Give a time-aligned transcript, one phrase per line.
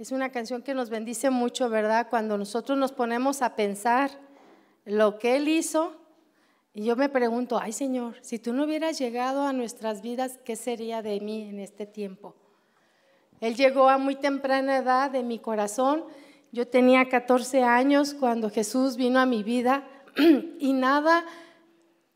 [0.00, 2.06] Es una canción que nos bendice mucho, ¿verdad?
[2.08, 4.10] Cuando nosotros nos ponemos a pensar
[4.86, 5.94] lo que Él hizo.
[6.72, 10.56] Y yo me pregunto, ay Señor, si tú no hubieras llegado a nuestras vidas, ¿qué
[10.56, 12.34] sería de mí en este tiempo?
[13.42, 16.04] Él llegó a muy temprana edad de mi corazón.
[16.50, 19.86] Yo tenía 14 años cuando Jesús vino a mi vida
[20.58, 21.26] y nada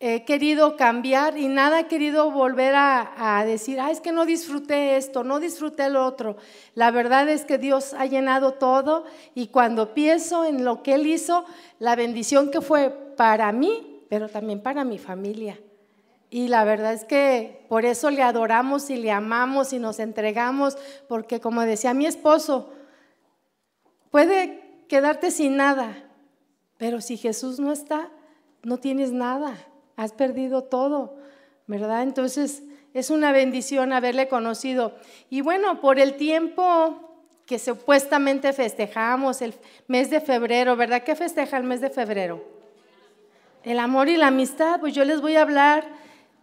[0.06, 4.98] he querido cambiar y nada he querido volver a, decir, ah, es que no disfruté
[4.98, 6.36] esto, no disfruté lo otro.
[6.74, 11.06] La verdad es que Dios ha llenado todo y cuando pienso en lo que Él
[11.06, 11.46] hizo,
[11.78, 15.58] la bendición que fue para mí, pero también para mi familia.
[16.28, 20.76] Y la verdad es que por eso le adoramos y le amamos y nos entregamos,
[21.08, 22.74] porque como decía mi esposo,
[24.10, 25.96] puede quedarte sin nada,
[26.76, 28.10] pero si Jesús no está,
[28.62, 29.56] no tienes nada
[29.96, 31.16] has perdido todo,
[31.66, 32.02] ¿verdad?
[32.02, 34.94] Entonces es una bendición haberle conocido.
[35.30, 37.00] Y bueno, por el tiempo
[37.46, 39.54] que supuestamente festejamos, el
[39.86, 41.02] mes de febrero, ¿verdad?
[41.02, 42.42] ¿Qué festeja el mes de febrero?
[43.62, 45.86] El amor y la amistad, pues yo les voy a hablar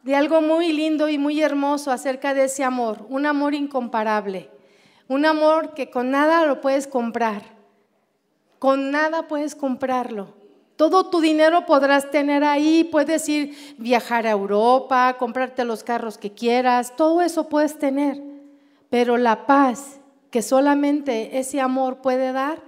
[0.04, 4.50] de algo muy lindo y muy hermoso acerca de ese amor, un amor incomparable,
[5.08, 7.44] un amor que con nada lo puedes comprar,
[8.58, 10.41] con nada puedes comprarlo.
[10.82, 16.32] Todo tu dinero podrás tener ahí, puedes ir viajar a Europa, comprarte los carros que
[16.32, 18.20] quieras, todo eso puedes tener.
[18.90, 20.00] Pero la paz
[20.32, 22.64] que solamente ese amor puede dar,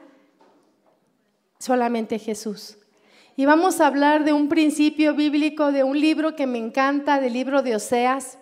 [1.57, 2.77] solamente Jesús.
[3.35, 7.33] Y vamos a hablar de un principio bíblico, de un libro que me encanta, del
[7.33, 8.37] libro de Oseas.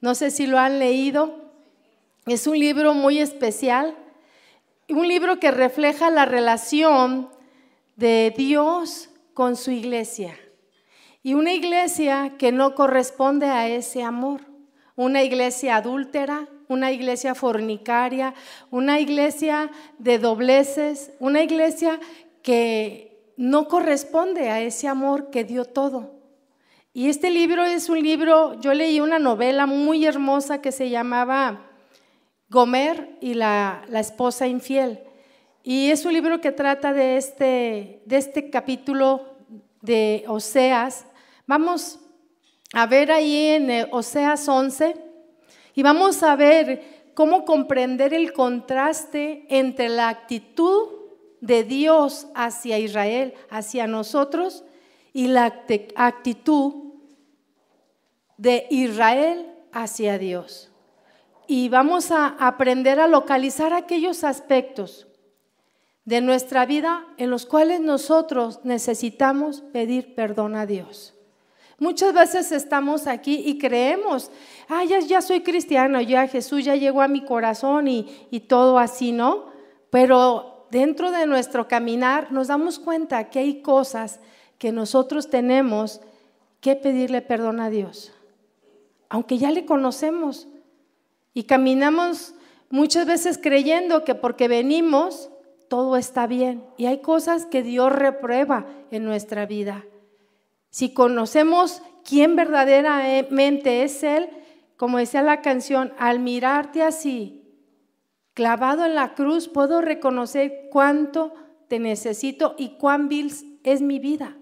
[0.00, 1.50] No sé si lo han leído.
[2.26, 3.96] Es un libro muy especial,
[4.88, 7.33] un libro que refleja la relación
[7.96, 10.38] de Dios con su iglesia.
[11.22, 14.42] Y una iglesia que no corresponde a ese amor.
[14.96, 18.34] Una iglesia adúltera, una iglesia fornicaria,
[18.70, 21.98] una iglesia de dobleces, una iglesia
[22.42, 26.12] que no corresponde a ese amor que dio todo.
[26.92, 31.70] Y este libro es un libro, yo leí una novela muy hermosa que se llamaba
[32.48, 35.00] Gomer y la, la esposa infiel.
[35.66, 39.24] Y es un libro que trata de este, de este capítulo
[39.80, 41.06] de Oseas.
[41.46, 42.00] Vamos
[42.74, 44.94] a ver ahí en eh, Oseas 11
[45.74, 50.88] y vamos a ver cómo comprender el contraste entre la actitud
[51.40, 54.64] de Dios hacia Israel, hacia nosotros,
[55.14, 55.62] y la
[55.96, 56.92] actitud
[58.36, 60.70] de Israel hacia Dios.
[61.46, 65.06] Y vamos a aprender a localizar aquellos aspectos
[66.04, 71.14] de nuestra vida en los cuales nosotros necesitamos pedir perdón a Dios.
[71.78, 74.30] Muchas veces estamos aquí y creemos,
[74.68, 79.12] ah, ya, soy cristiano, ya Jesús ya llegó a mi corazón y, y todo así,
[79.12, 79.46] ¿no?
[79.90, 84.20] Pero dentro de nuestro caminar nos damos cuenta que hay cosas
[84.58, 86.00] que nosotros tenemos
[86.60, 88.12] que pedirle perdón a Dios,
[89.08, 90.48] aunque ya le conocemos
[91.34, 92.34] y caminamos
[92.70, 95.28] muchas veces creyendo que porque venimos
[95.68, 96.64] todo está bien.
[96.76, 99.84] Y hay cosas que Dios reprueba en nuestra vida.
[100.70, 104.28] Si conocemos quién verdaderamente es Él,
[104.76, 107.44] como decía la canción, al mirarte así,
[108.34, 111.32] clavado en la cruz, puedo reconocer cuánto
[111.68, 113.32] te necesito y cuán vil
[113.62, 114.36] es mi vida.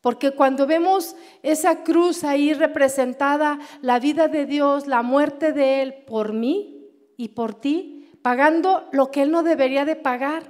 [0.00, 5.94] Porque cuando vemos esa cruz ahí representada, la vida de Dios, la muerte de Él
[6.06, 10.44] por mí y por ti, pagando lo que Él no debería de pagar.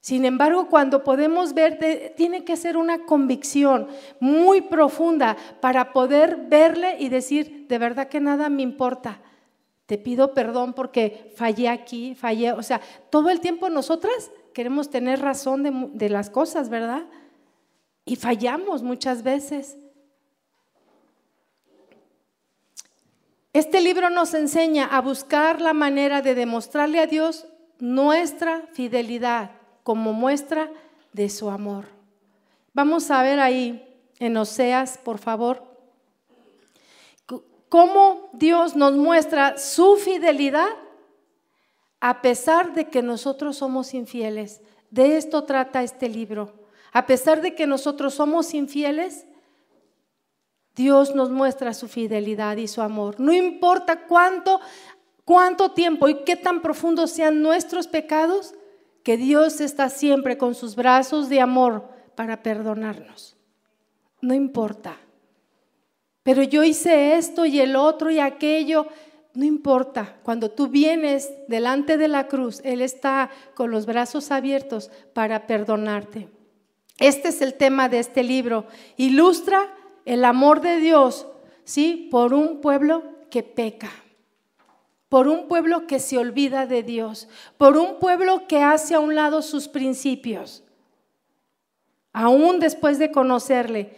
[0.00, 3.88] Sin embargo, cuando podemos ver, tiene que ser una convicción
[4.20, 9.20] muy profunda para poder verle y decir, de verdad que nada me importa.
[9.86, 12.52] Te pido perdón porque fallé aquí, fallé.
[12.52, 12.80] O sea,
[13.10, 17.02] todo el tiempo nosotras queremos tener razón de, de las cosas, ¿verdad?
[18.04, 19.76] Y fallamos muchas veces.
[23.56, 27.46] Este libro nos enseña a buscar la manera de demostrarle a Dios
[27.78, 30.70] nuestra fidelidad como muestra
[31.14, 31.86] de su amor.
[32.74, 35.64] Vamos a ver ahí en Oseas, por favor,
[37.70, 40.68] cómo Dios nos muestra su fidelidad
[42.00, 44.60] a pesar de que nosotros somos infieles.
[44.90, 46.52] De esto trata este libro.
[46.92, 49.24] A pesar de que nosotros somos infieles,
[50.76, 53.18] Dios nos muestra su fidelidad y su amor.
[53.18, 54.60] No importa cuánto,
[55.24, 58.54] cuánto tiempo y qué tan profundos sean nuestros pecados,
[59.02, 63.36] que Dios está siempre con sus brazos de amor para perdonarnos.
[64.20, 64.98] No importa.
[66.22, 68.86] Pero yo hice esto y el otro y aquello.
[69.32, 74.90] No importa, cuando tú vienes delante de la cruz, Él está con los brazos abiertos
[75.14, 76.28] para perdonarte.
[76.98, 78.66] Este es el tema de este libro.
[78.96, 79.72] Ilustra
[80.06, 81.26] el amor de Dios,
[81.64, 82.08] ¿sí?
[82.10, 83.90] Por un pueblo que peca,
[85.10, 89.14] por un pueblo que se olvida de Dios, por un pueblo que hace a un
[89.14, 90.62] lado sus principios.
[92.12, 93.94] Aún después de conocerle,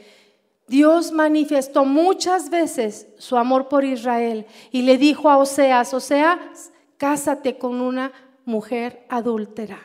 [0.66, 7.58] Dios manifestó muchas veces su amor por Israel y le dijo a Oseas, Oseas, cásate
[7.58, 8.12] con una
[8.44, 9.78] mujer adúltera,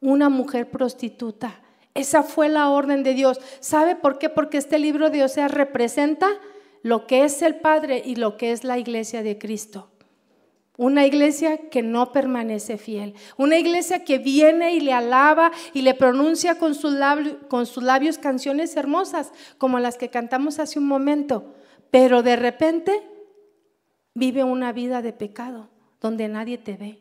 [0.00, 1.60] una mujer prostituta.
[1.94, 3.40] Esa fue la orden de Dios.
[3.60, 4.28] ¿Sabe por qué?
[4.28, 6.28] Porque este libro de Oseas representa
[6.82, 9.90] lo que es el Padre y lo que es la iglesia de Cristo.
[10.76, 13.14] Una iglesia que no permanece fiel.
[13.36, 17.84] Una iglesia que viene y le alaba y le pronuncia con, sus labios, con sus
[17.84, 21.54] labios canciones hermosas, como las que cantamos hace un momento.
[21.92, 23.08] Pero de repente
[24.14, 25.68] vive una vida de pecado,
[26.00, 27.00] donde nadie te ve.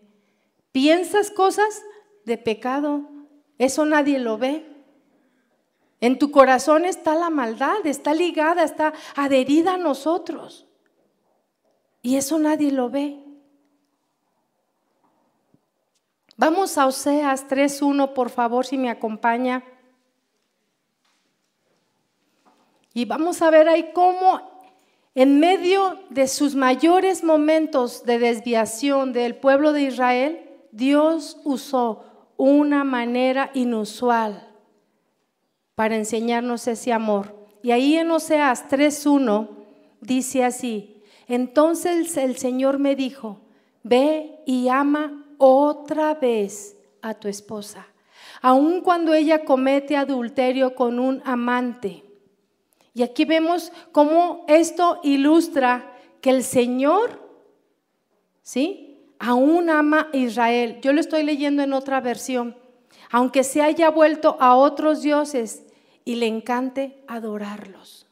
[0.71, 1.83] Piensas cosas
[2.25, 3.09] de pecado,
[3.57, 4.72] eso nadie lo ve.
[6.03, 10.67] En tu corazón está la maldad, está ligada, está adherida a nosotros.
[12.01, 13.23] Y eso nadie lo ve.
[16.35, 19.63] Vamos a Oseas 3.1, por favor, si me acompaña.
[22.93, 24.41] Y vamos a ver ahí cómo
[25.15, 32.03] en medio de sus mayores momentos de desviación del pueblo de Israel, Dios usó
[32.35, 34.52] una manera inusual
[35.75, 37.35] para enseñarnos ese amor.
[37.61, 39.49] Y ahí en Oseas 3.1
[40.01, 43.39] dice así, entonces el Señor me dijo,
[43.83, 47.87] ve y ama otra vez a tu esposa,
[48.41, 52.03] aun cuando ella comete adulterio con un amante.
[52.93, 57.19] Y aquí vemos cómo esto ilustra que el Señor,
[58.43, 59.13] ¿sí?
[59.17, 60.79] Aún ama a Israel.
[60.81, 62.55] Yo lo estoy leyendo en otra versión.
[63.13, 65.63] Aunque se haya vuelto a otros dioses
[66.03, 68.05] y le encante adorarlos.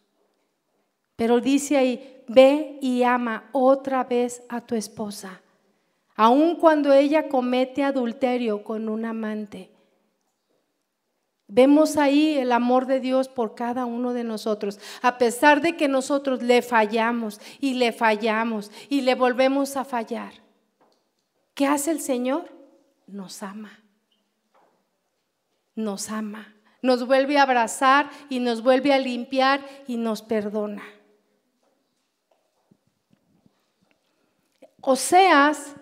[1.17, 5.41] Pero dice ahí, ve y ama otra vez a tu esposa
[6.21, 9.71] aun cuando ella comete adulterio con un amante.
[11.47, 15.87] Vemos ahí el amor de Dios por cada uno de nosotros, a pesar de que
[15.87, 20.33] nosotros le fallamos y le fallamos y le volvemos a fallar.
[21.55, 22.45] ¿Qué hace el Señor?
[23.07, 23.80] Nos ama.
[25.83, 26.55] Nos ama.
[26.81, 30.83] Nos vuelve a abrazar y nos vuelve a limpiar y nos perdona.
[34.81, 35.75] Oseas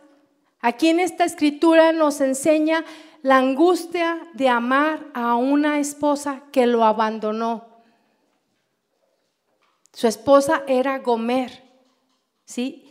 [0.61, 2.83] Aquí en esta escritura nos enseña
[3.21, 7.65] la angustia de amar a una esposa que lo abandonó.
[9.93, 11.63] Su esposa era Gomer,
[12.45, 12.85] ¿sí?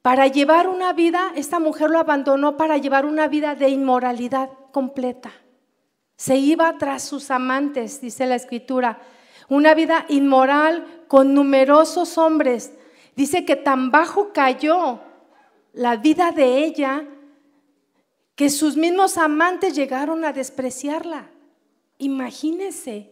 [0.00, 5.32] Para llevar una vida, esta mujer lo abandonó para llevar una vida de inmoralidad completa.
[6.22, 9.00] Se iba tras sus amantes, dice la escritura,
[9.48, 12.74] una vida inmoral con numerosos hombres.
[13.16, 15.00] Dice que tan bajo cayó
[15.72, 17.04] la vida de ella
[18.36, 21.28] que sus mismos amantes llegaron a despreciarla.
[21.98, 23.10] Imagínense,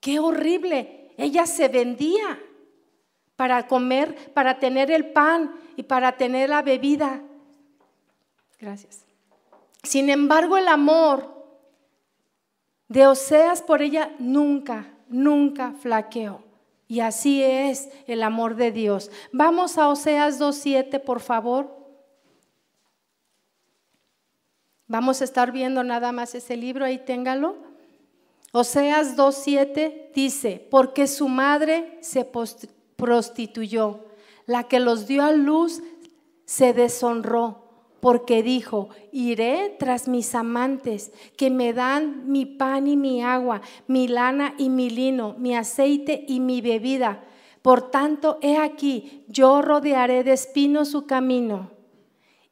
[0.00, 1.12] qué horrible.
[1.18, 2.40] Ella se vendía
[3.36, 7.20] para comer, para tener el pan y para tener la bebida.
[8.58, 9.04] Gracias.
[9.82, 11.35] Sin embargo, el amor
[12.88, 16.42] de Oseas por ella nunca, nunca flaqueó.
[16.88, 19.10] Y así es el amor de Dios.
[19.32, 21.74] Vamos a Oseas 2.7, por favor.
[24.86, 27.56] Vamos a estar viendo nada más ese libro, ahí téngalo.
[28.52, 32.24] Oseas 2.7 dice, porque su madre se
[32.94, 34.04] prostituyó,
[34.46, 35.82] la que los dio a luz
[36.44, 37.65] se deshonró
[38.06, 44.06] porque dijo, iré tras mis amantes, que me dan mi pan y mi agua, mi
[44.06, 47.24] lana y mi lino, mi aceite y mi bebida.
[47.62, 51.72] Por tanto, he aquí, yo rodearé de espinos su camino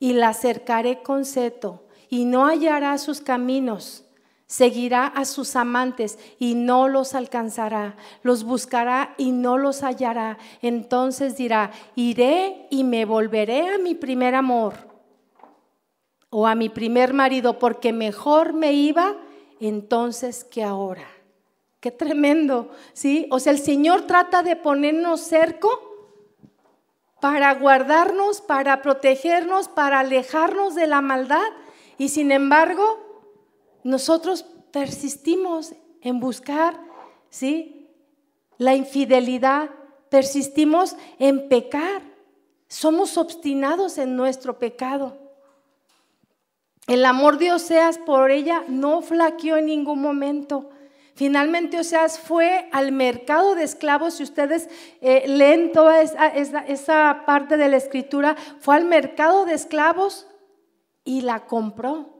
[0.01, 4.05] y la cercaré con seto, y no hallará sus caminos.
[4.49, 7.97] Seguirá a sus amantes y no los alcanzará.
[8.25, 10.37] Los buscará y no los hallará.
[10.63, 14.94] Entonces dirá, iré y me volveré a mi primer amor
[16.37, 19.15] o a mi primer marido porque mejor me iba
[19.61, 21.07] entonces que ahora.
[21.79, 23.29] Qué tremendo, ¿sí?
[23.31, 25.71] O sea, el Señor trata de ponernos cerco
[27.21, 31.47] para guardarnos, para protegernos, para alejarnos de la maldad.
[31.99, 32.83] Y sin embargo,
[33.85, 36.81] nosotros persistimos en buscar,
[37.31, 37.93] ¿sí?
[38.59, 39.71] La infidelidad,
[40.09, 42.03] persistimos en pecar.
[42.67, 45.24] Somos obstinados en nuestro pecado.
[46.87, 50.71] El amor de Oseas por ella no flaqueó en ningún momento.
[51.15, 54.69] Finalmente Oseas fue al mercado de esclavos, si ustedes
[55.01, 60.27] eh, leen toda esa, esa parte de la escritura, fue al mercado de esclavos
[61.05, 62.11] y la compró.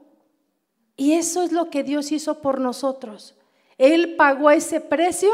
[0.95, 3.35] Y eso es lo que Dios hizo por nosotros.
[3.77, 5.29] Él pagó ese precio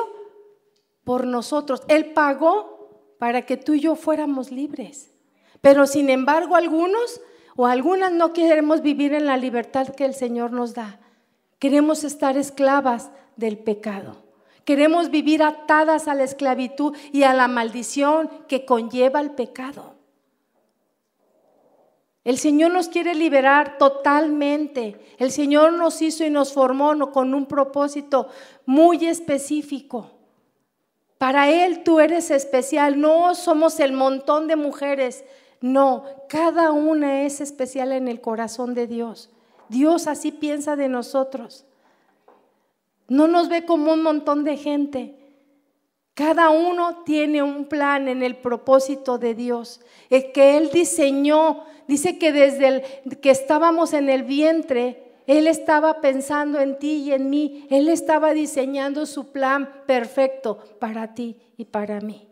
[1.04, 1.84] por nosotros.
[1.88, 5.12] Él pagó para que tú y yo fuéramos libres.
[5.62, 7.22] Pero sin embargo algunos
[7.62, 11.00] o algunas no queremos vivir en la libertad que el Señor nos da.
[11.60, 14.18] Queremos estar esclavas del pecado.
[14.66, 19.94] Queremos vivir atadas a la esclavitud y a la maldición que conlleva el pecado.
[22.24, 25.00] El Señor nos quiere liberar totalmente.
[25.20, 28.30] El Señor nos hizo y nos formó con un propósito
[28.66, 30.10] muy específico.
[31.20, 33.00] Para Él tú eres especial.
[33.00, 35.24] No somos el montón de mujeres.
[35.62, 39.30] No, cada una es especial en el corazón de Dios.
[39.70, 41.66] Dios así piensa de nosotros.
[43.08, 45.16] No nos ve como un montón de gente.
[46.16, 49.82] Cada uno tiene un plan en el propósito de Dios.
[50.10, 56.02] Es que Él diseñó, dice que desde el, que estábamos en el vientre, Él estaba
[56.02, 57.68] pensando en ti y en mí.
[57.70, 62.31] Él estaba diseñando su plan perfecto para ti y para mí.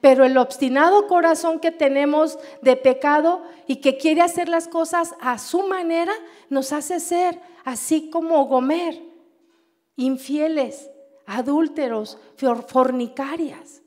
[0.00, 5.38] Pero el obstinado corazón que tenemos de pecado y que quiere hacer las cosas a
[5.38, 6.12] su manera,
[6.48, 9.10] nos hace ser así como Gomer
[10.00, 10.90] infieles,
[11.26, 12.18] adúlteros,
[12.68, 13.82] fornicarias.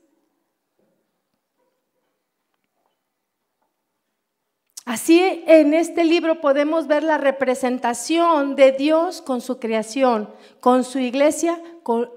[4.84, 10.28] Así en este libro podemos ver la representación de Dios con su creación,
[10.60, 11.60] con su iglesia,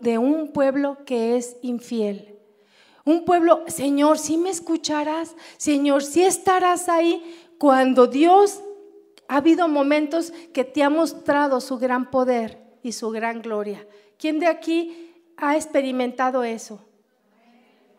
[0.02, 2.37] de un pueblo que es infiel.
[3.08, 7.24] Un pueblo, Señor, si me escucharás, Señor, si estarás ahí
[7.58, 8.62] cuando Dios
[9.30, 13.88] ha habido momentos que te ha mostrado su gran poder y su gran gloria.
[14.20, 16.86] ¿Quién de aquí ha experimentado eso?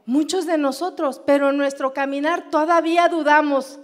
[0.05, 3.81] Muchos de nosotros, pero en nuestro caminar todavía dudamos.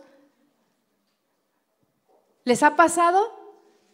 [2.45, 3.44] ¿Les ha pasado?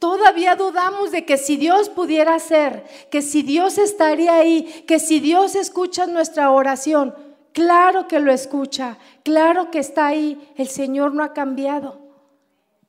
[0.00, 5.20] Todavía dudamos de que si Dios pudiera ser, que si Dios estaría ahí, que si
[5.20, 7.14] Dios escucha nuestra oración.
[7.52, 10.52] Claro que lo escucha, claro que está ahí.
[10.56, 11.98] El Señor no ha cambiado.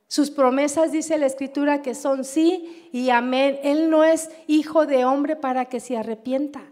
[0.08, 3.60] Sus promesas, dice la escritura, que son sí y amén.
[3.63, 6.70] Él no es hijo de hombre para que se arrepienta.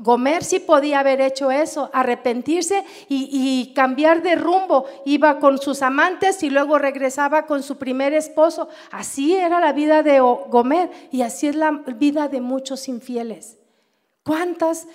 [0.00, 4.86] Gomer sí podía haber hecho eso, arrepentirse y, cambiar de rumbo.
[5.04, 8.68] Iba con sus amantes y luego regresaba con su primer esposo.
[8.90, 13.58] Así era la vida de Gomer y así es la vida de muchos infieles.
[14.24, 14.86] ¿Cuántas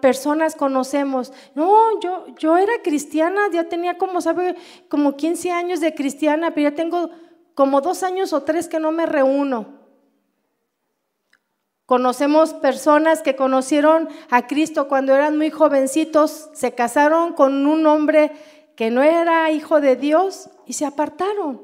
[0.00, 1.32] personas conocemos.
[1.54, 4.56] No, yo, yo era cristiana, ya tenía como, sabe,
[4.88, 7.10] como 15 años de cristiana, pero ya tengo
[7.54, 9.77] como dos años o tres que no me reúno.
[11.88, 18.30] Conocemos personas que conocieron a Cristo cuando eran muy jovencitos, se casaron con un hombre
[18.76, 21.62] que no era hijo de Dios y se apartaron.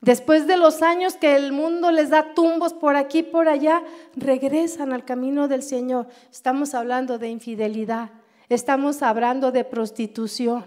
[0.00, 3.84] Después de los años que el mundo les da tumbos por aquí y por allá,
[4.16, 6.08] regresan al camino del Señor.
[6.32, 8.10] Estamos hablando de infidelidad,
[8.48, 10.64] estamos hablando de prostitución,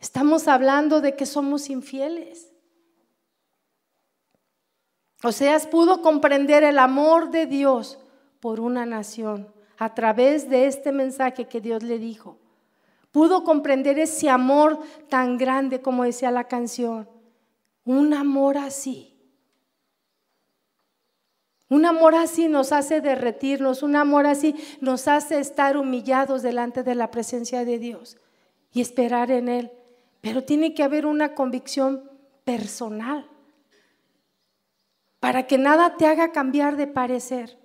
[0.00, 2.53] estamos hablando de que somos infieles.
[5.24, 7.98] Oseas pudo comprender el amor de Dios
[8.40, 12.36] por una nación a través de este mensaje que Dios le dijo.
[13.10, 14.78] Pudo comprender ese amor
[15.08, 17.08] tan grande como decía la canción
[17.86, 19.14] un amor así.
[21.70, 26.94] Un amor así nos hace derretirnos, un amor así nos hace estar humillados delante de
[26.94, 28.18] la presencia de Dios
[28.72, 29.72] y esperar en Él.
[30.20, 32.10] Pero tiene que haber una convicción
[32.44, 33.26] personal
[35.24, 37.58] para que nada te haga cambiar de parecer.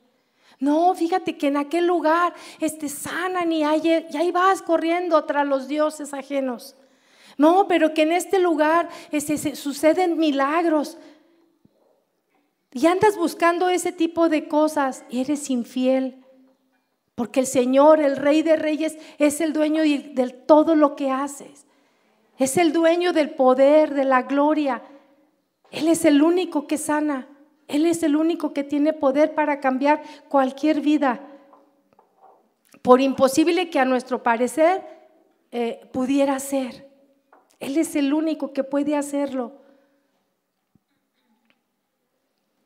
[0.61, 5.45] No, fíjate que en aquel lugar este, sanan y ahí, y ahí vas corriendo tras
[5.45, 6.77] los dioses ajenos.
[7.35, 10.97] No, pero que en este lugar este, suceden milagros.
[12.71, 16.23] Y andas buscando ese tipo de cosas y eres infiel.
[17.13, 21.65] Porque el Señor, el Rey de Reyes, es el dueño de todo lo que haces.
[22.37, 24.81] Es el dueño del poder, de la gloria.
[25.71, 27.27] Él es el único que sana.
[27.69, 31.21] Él es el único que tiene poder para cambiar cualquier vida.
[32.81, 34.83] Por imposible que a nuestro parecer
[35.51, 36.89] eh, pudiera ser.
[37.59, 39.53] Él es el único que puede hacerlo.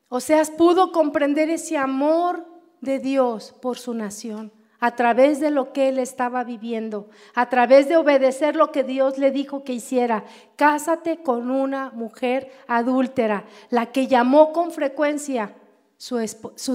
[0.08, 2.48] Oseas pudo comprender ese amor
[2.80, 7.88] de Dios por su nación a través de lo que él estaba viviendo, a través
[7.88, 10.26] de obedecer lo que Dios le dijo que hiciera.
[10.58, 15.56] Cásate con una mujer adúltera, la que llamó con frecuencia
[15.96, 16.18] su,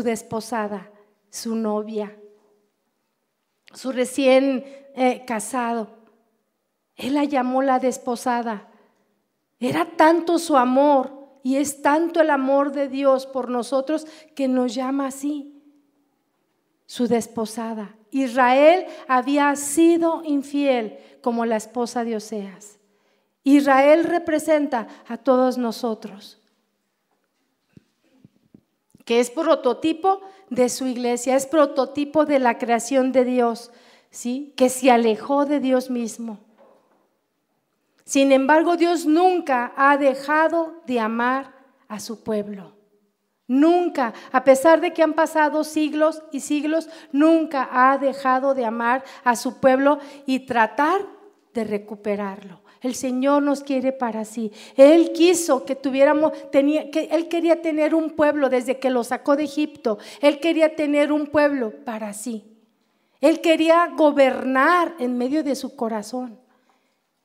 [0.03, 0.91] desposada,
[1.29, 2.17] su novia,
[3.75, 4.65] su recién
[4.97, 5.89] eh, casado.
[6.97, 8.71] Él la llamó la desposada.
[9.61, 11.13] Era tanto su amor
[11.43, 15.63] y es tanto el amor de Dios por nosotros que nos llama así,
[16.87, 17.98] su desposada.
[18.11, 22.79] Israel había sido infiel como la esposa de Oseas.
[23.45, 26.39] Israel representa a todos nosotros,
[29.05, 33.71] que es prototipo de su iglesia, es prototipo de la creación de Dios,
[34.11, 34.53] ¿sí?
[34.57, 36.41] que se alejó de Dios mismo.
[38.05, 41.55] Sin embargo, Dios nunca ha dejado de amar
[41.89, 42.78] a su pueblo.
[43.49, 49.03] Nunca, a pesar de que han pasado siglos y siglos, nunca ha dejado de amar
[49.25, 51.01] a su pueblo y tratar
[51.55, 52.61] de recuperarlo.
[52.83, 54.53] El Señor nos quiere para sí.
[54.77, 59.35] Él quiso que tuviéramos, tenía, que Él quería tener un pueblo desde que lo sacó
[59.35, 59.99] de Egipto.
[60.21, 62.45] Él quería tener un pueblo para sí.
[63.21, 66.39] Él quería gobernar en medio de su corazón.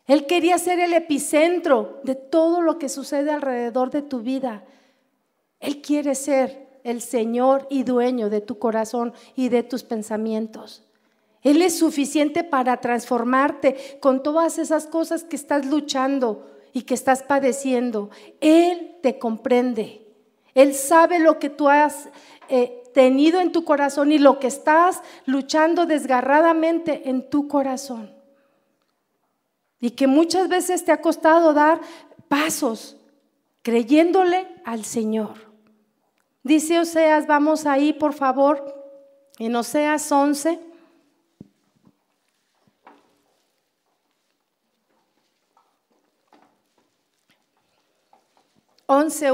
[0.07, 4.63] Él quería ser el epicentro de todo lo que sucede alrededor de tu vida.
[5.63, 10.83] Él quiere ser el Señor y dueño de tu corazón y de tus pensamientos.
[11.41, 17.23] Él es suficiente para transformarte con todas esas cosas que estás luchando y que estás
[17.23, 18.09] padeciendo.
[18.41, 20.05] Él te comprende.
[20.53, 22.09] Él sabe lo que tú has
[22.49, 28.13] eh, tenido en tu corazón y lo que estás luchando desgarradamente en tu corazón.
[29.79, 31.79] Y que muchas veces te ha costado dar
[32.27, 32.97] pasos
[33.61, 35.52] creyéndole al Señor.
[36.43, 38.75] Dice Oseas, vamos ahí por favor,
[39.39, 40.59] en Oseas 11.
[48.85, 49.31] Once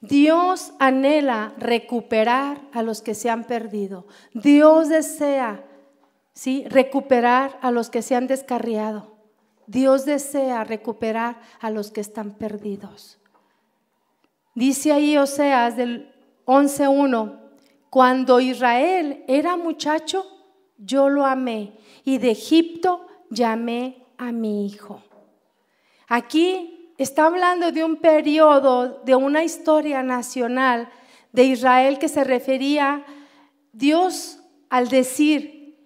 [0.00, 4.06] Dios anhela recuperar a los que se han perdido.
[4.32, 5.64] Dios desea,
[6.32, 9.14] sí, recuperar a los que se han descarriado.
[9.66, 13.18] Dios desea recuperar a los que están perdidos.
[14.56, 16.10] Dice ahí Oseas del
[16.46, 17.38] 11.1,
[17.90, 20.24] cuando Israel era muchacho,
[20.78, 25.02] yo lo amé y de Egipto llamé a mi hijo.
[26.08, 30.88] Aquí está hablando de un periodo, de una historia nacional
[31.32, 33.04] de Israel que se refería
[33.74, 34.40] Dios
[34.70, 35.76] al decir,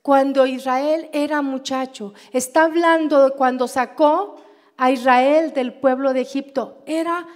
[0.00, 4.36] cuando Israel era muchacho, está hablando de cuando sacó
[4.78, 6.82] a Israel del pueblo de Egipto.
[6.86, 7.26] Era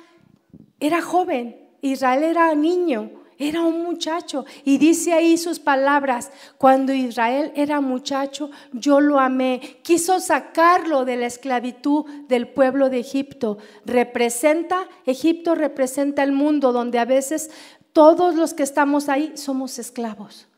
[0.87, 4.45] era joven, Israel era niño, era un muchacho.
[4.65, 9.79] Y dice ahí sus palabras, cuando Israel era muchacho, yo lo amé.
[9.83, 13.59] Quiso sacarlo de la esclavitud del pueblo de Egipto.
[13.85, 17.51] Representa, Egipto representa el mundo donde a veces
[17.93, 20.49] todos los que estamos ahí somos esclavos.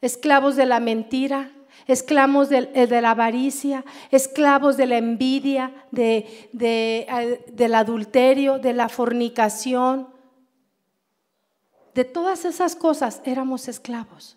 [0.00, 1.52] Esclavos de la mentira,
[1.86, 6.26] esclavos eh, de, la avaricia, esclavos de la envidia, de,
[6.58, 10.08] eh, del adulterio, de la fornicación.
[11.94, 14.36] De todas esas cosas éramos esclavos.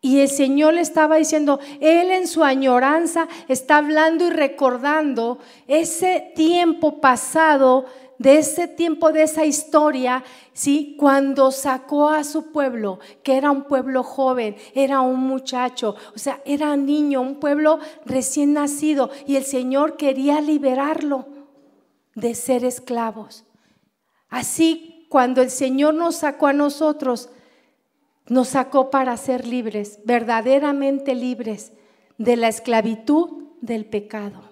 [0.00, 6.32] Y el Señor le estaba diciendo, Él en su añoranza está hablando y recordando ese
[6.36, 7.86] tiempo pasado
[8.18, 10.96] de ese tiempo, de esa historia, ¿sí?
[10.98, 16.40] Cuando sacó a su pueblo, que era un pueblo joven, era un muchacho, o sea,
[16.44, 21.26] era niño, un pueblo recién nacido, y el Señor quería liberarlo
[22.14, 23.44] de ser esclavos.
[24.28, 27.30] Así, cuando el Señor nos sacó a nosotros,
[28.26, 31.72] nos sacó para ser libres, verdaderamente libres
[32.18, 34.47] de la esclavitud del pecado.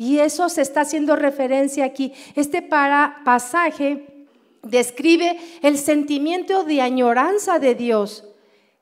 [0.00, 2.14] Y eso se está haciendo referencia aquí.
[2.34, 4.26] Este pasaje
[4.62, 8.24] describe el sentimiento de añoranza de Dios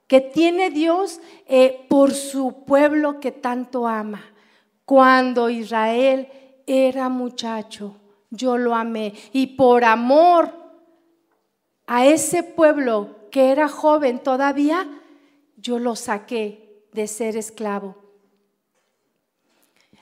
[0.07, 4.33] que tiene Dios eh, por su pueblo que tanto ama.
[4.85, 6.29] Cuando Israel
[6.69, 7.97] era muchacho,
[8.31, 9.13] yo lo amé.
[9.33, 10.53] Y por amor
[11.89, 14.87] a ese pueblo que era joven todavía,
[15.57, 18.08] yo lo saqué de ser esclavo.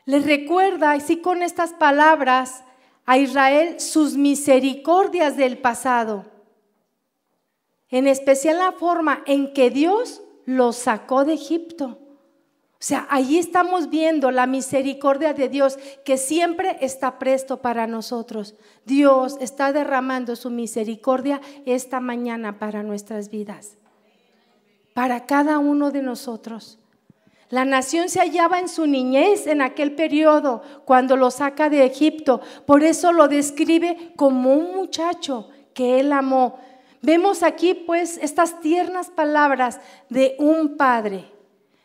[0.07, 2.63] Le recuerda, así con estas palabras,
[3.05, 6.25] a Israel sus misericordias del pasado.
[7.91, 11.99] En especial la forma en que Dios los sacó de Egipto.
[12.73, 18.55] O sea, ahí estamos viendo la misericordia de Dios que siempre está presto para nosotros.
[18.85, 23.77] Dios está derramando su misericordia esta mañana para nuestras vidas,
[24.95, 26.79] para cada uno de nosotros.
[27.49, 32.41] La nación se hallaba en su niñez en aquel periodo cuando lo saca de Egipto.
[32.67, 36.59] Por eso lo describe como un muchacho que él amó.
[37.03, 41.27] Vemos aquí pues estas tiernas palabras de un padre,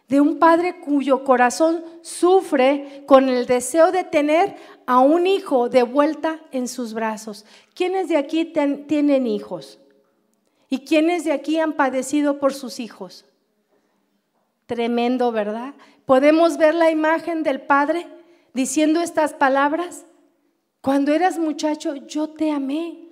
[0.07, 4.55] de un padre cuyo corazón sufre con el deseo de tener
[4.87, 7.45] a un hijo de vuelta en sus brazos.
[7.75, 9.79] ¿Quiénes de aquí tienen hijos?
[10.69, 13.25] ¿Y quiénes de aquí han padecido por sus hijos?
[14.71, 15.73] Tremendo, ¿verdad?
[16.05, 18.07] Podemos ver la imagen del Padre
[18.53, 20.05] diciendo estas palabras.
[20.79, 23.09] Cuando eras muchacho, yo te amé.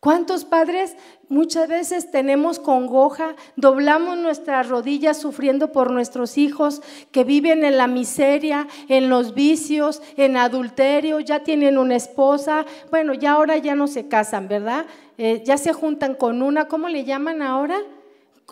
[0.00, 0.96] ¿Cuántos padres
[1.30, 7.86] muchas veces tenemos congoja, doblamos nuestras rodillas sufriendo por nuestros hijos que viven en la
[7.86, 13.86] miseria, en los vicios, en adulterio, ya tienen una esposa, bueno, ya ahora ya no
[13.86, 14.84] se casan, ¿verdad?
[15.16, 17.78] Eh, ya se juntan con una, ¿cómo le llaman ahora?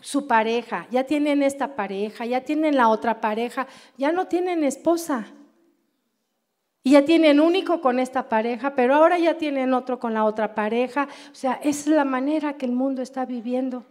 [0.01, 5.27] Su pareja, ya tienen esta pareja, ya tienen la otra pareja, ya no tienen esposa.
[6.83, 10.55] Y ya tienen único con esta pareja, pero ahora ya tienen otro con la otra
[10.55, 11.09] pareja.
[11.31, 13.85] O sea, es la manera que el mundo está viviendo.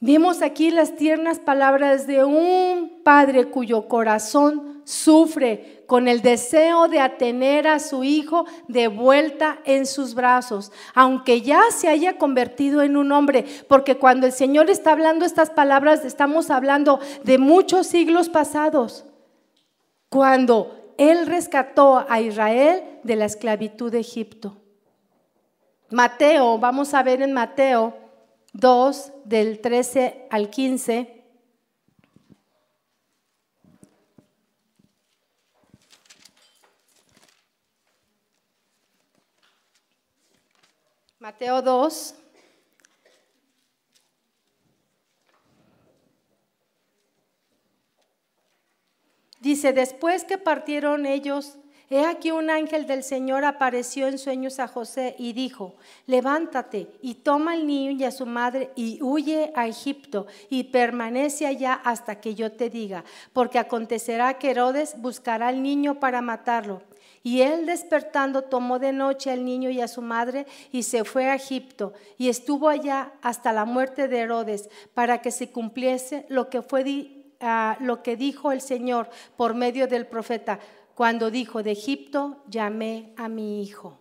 [0.00, 6.98] Vimos aquí las tiernas palabras de un padre cuyo corazón sufre con el deseo de
[6.98, 12.96] atener a su hijo de vuelta en sus brazos, aunque ya se haya convertido en
[12.96, 18.28] un hombre, porque cuando el Señor está hablando estas palabras, estamos hablando de muchos siglos
[18.28, 19.04] pasados,
[20.08, 24.56] cuando Él rescató a Israel de la esclavitud de Egipto.
[25.88, 27.96] Mateo, vamos a ver en Mateo
[28.54, 31.19] 2, del 13 al 15.
[41.20, 42.14] Mateo 2.
[49.40, 51.58] Dice, después que partieron ellos
[51.92, 55.74] He aquí un ángel del Señor apareció en sueños a José y dijo,
[56.06, 61.48] levántate y toma al niño y a su madre y huye a Egipto y permanece
[61.48, 63.02] allá hasta que yo te diga,
[63.32, 66.80] porque acontecerá que Herodes buscará al niño para matarlo.
[67.22, 71.26] Y él despertando tomó de noche al niño y a su madre y se fue
[71.26, 76.48] a Egipto y estuvo allá hasta la muerte de Herodes para que se cumpliese lo
[76.48, 80.60] que fue ah, lo que dijo el Señor por medio del profeta
[81.00, 83.98] cuando dijo, de Egipto llamé a mi hijo.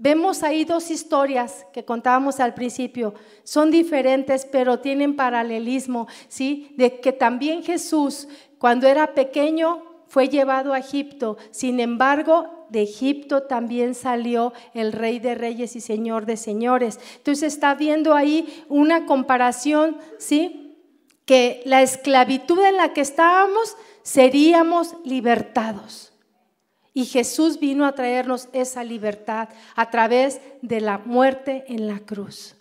[0.00, 3.12] Vemos ahí dos historias que contábamos al principio.
[3.42, 6.72] Son diferentes, pero tienen paralelismo, ¿sí?
[6.76, 8.26] De que también Jesús,
[8.58, 11.36] cuando era pequeño, fue llevado a Egipto.
[11.50, 16.98] Sin embargo, de Egipto también salió el Rey de Reyes y Señor de Señores.
[17.16, 20.76] Entonces está viendo ahí una comparación, ¿sí?
[21.24, 26.12] Que la esclavitud en la que estábamos seríamos libertados.
[26.94, 32.56] Y Jesús vino a traernos esa libertad a través de la muerte en la cruz.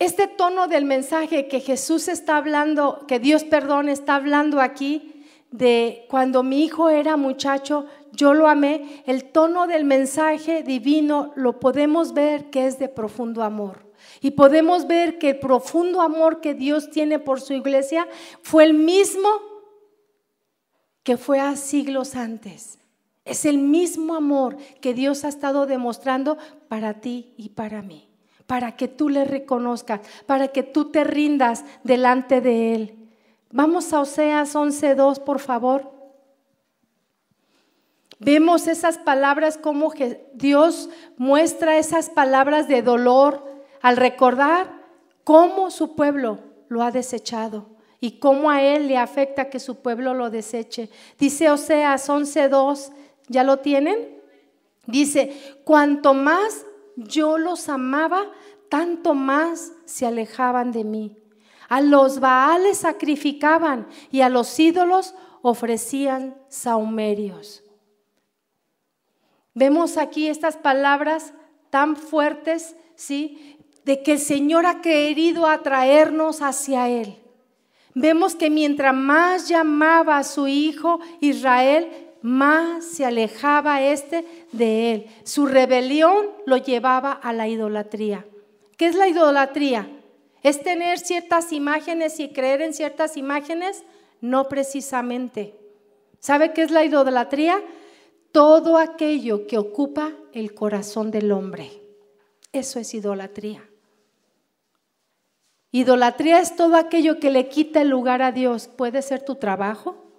[0.00, 6.06] Este tono del mensaje que Jesús está hablando, que Dios perdón está hablando aquí, de
[6.08, 12.14] cuando mi hijo era muchacho, yo lo amé, el tono del mensaje divino lo podemos
[12.14, 13.92] ver que es de profundo amor.
[14.22, 18.08] Y podemos ver que el profundo amor que Dios tiene por su iglesia
[18.42, 19.28] fue el mismo
[21.02, 22.78] que fue a siglos antes.
[23.26, 28.09] Es el mismo amor que Dios ha estado demostrando para ti y para mí,
[28.50, 32.98] para que tú le reconozcas, para que tú te rindas delante de Él.
[33.52, 35.88] Vamos a Oseas 11.2, por favor.
[38.18, 39.92] Vemos esas palabras como
[40.34, 43.46] Dios muestra esas palabras de dolor,
[43.82, 44.82] al recordar
[45.22, 47.66] cómo su pueblo lo ha desechado
[48.00, 50.90] y cómo a él le afecta que su pueblo lo deseche.
[51.20, 52.90] Dice Oseas 11:2,
[53.28, 54.20] ¿ya lo tienen?
[54.86, 56.66] Dice, cuanto más
[57.06, 58.30] yo los amaba,
[58.68, 61.16] tanto más se alejaban de mí.
[61.68, 67.62] A los Baales sacrificaban y a los ídolos ofrecían saumerios.
[69.54, 71.32] Vemos aquí estas palabras
[71.70, 73.56] tan fuertes, ¿sí?
[73.84, 77.16] de que el Señor ha querido atraernos hacia Él.
[77.94, 85.06] Vemos que mientras más llamaba a su hijo Israel, más se alejaba este de él.
[85.24, 88.26] Su rebelión lo llevaba a la idolatría.
[88.76, 89.88] ¿Qué es la idolatría?
[90.42, 93.84] ¿Es tener ciertas imágenes y creer en ciertas imágenes?
[94.20, 95.54] No precisamente.
[96.18, 97.62] ¿Sabe qué es la idolatría?
[98.32, 101.70] Todo aquello que ocupa el corazón del hombre.
[102.52, 103.68] Eso es idolatría.
[105.72, 108.68] Idolatría es todo aquello que le quita el lugar a Dios.
[108.68, 110.09] Puede ser tu trabajo,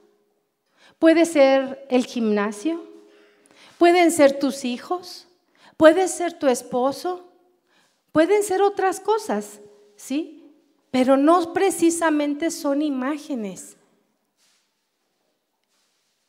[1.02, 2.80] puede ser el gimnasio,
[3.80, 5.28] pueden ser tus hijos,
[5.76, 7.28] puede ser tu esposo,
[8.12, 9.62] pueden ser otras cosas,
[9.96, 10.54] ¿sí?
[10.92, 13.78] Pero no precisamente son imágenes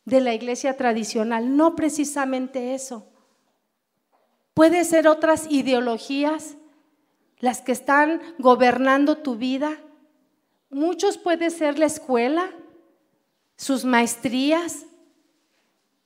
[0.07, 3.07] de la iglesia tradicional, no precisamente eso.
[4.55, 6.57] Puede ser otras ideologías
[7.41, 9.77] las que están gobernando tu vida.
[10.71, 12.51] Muchos puede ser la escuela,
[13.63, 14.87] sus maestrías,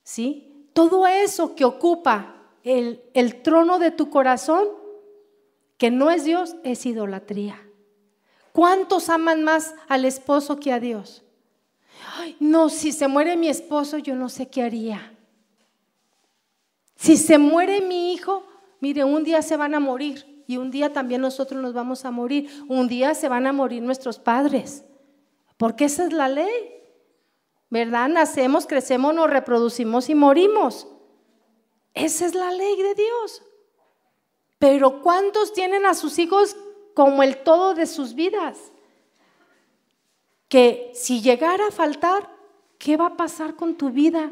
[0.03, 0.69] ¿sí?
[0.73, 4.67] Todo eso que ocupa el, el trono de tu corazón,
[5.79, 7.59] que no es Dios, es idolatría.
[8.51, 11.23] ¿Cuántos aman más al esposo que a Dios?
[12.39, 15.17] No, si se muere mi esposo, yo no sé qué haría.
[16.95, 18.43] Si se muere mi hijo,
[18.81, 22.11] mire, un día se van a morir y un día también nosotros nos vamos a
[22.11, 22.51] morir.
[22.67, 24.85] Un día se van a morir nuestros padres,
[25.57, 26.76] porque esa es la ley.
[27.69, 28.09] ¿Verdad?
[28.09, 30.87] Nacemos, crecemos, nos reproducimos y morimos.
[31.93, 33.43] Esa es la ley de Dios.
[34.59, 36.55] Pero ¿cuántos tienen a sus hijos
[36.93, 38.71] como el todo de sus vidas?
[40.47, 42.29] Que si llegara a faltar,
[42.77, 44.31] ¿qué va a pasar con tu vida?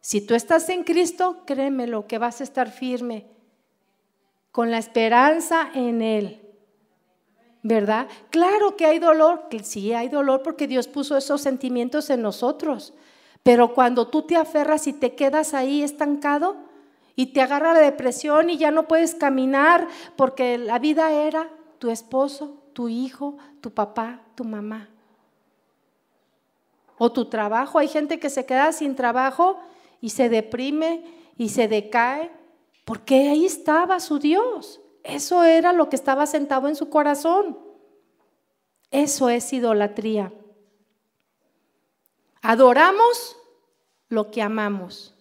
[0.00, 3.26] Si tú estás en Cristo, créemelo que vas a estar firme
[4.50, 6.41] con la esperanza en Él.
[7.62, 8.08] ¿Verdad?
[8.30, 12.92] Claro que hay dolor, que sí hay dolor porque Dios puso esos sentimientos en nosotros.
[13.44, 16.56] Pero cuando tú te aferras y te quedas ahí estancado
[17.14, 21.90] y te agarra la depresión y ya no puedes caminar porque la vida era tu
[21.90, 24.88] esposo, tu hijo, tu papá, tu mamá.
[26.98, 27.78] O tu trabajo.
[27.78, 29.60] Hay gente que se queda sin trabajo
[30.00, 31.04] y se deprime
[31.38, 32.30] y se decae
[32.84, 34.81] porque ahí estaba su Dios.
[35.02, 37.58] Eso era lo que estaba sentado en su corazón.
[38.90, 40.32] Eso es idolatría.
[42.42, 43.36] Adoramos
[44.08, 45.14] lo que amamos.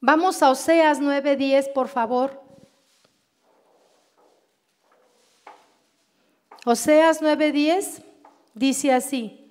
[0.00, 2.42] Vamos a Oseas 9:10, por favor.
[6.64, 8.02] Oseas 9:10
[8.54, 9.42] dice así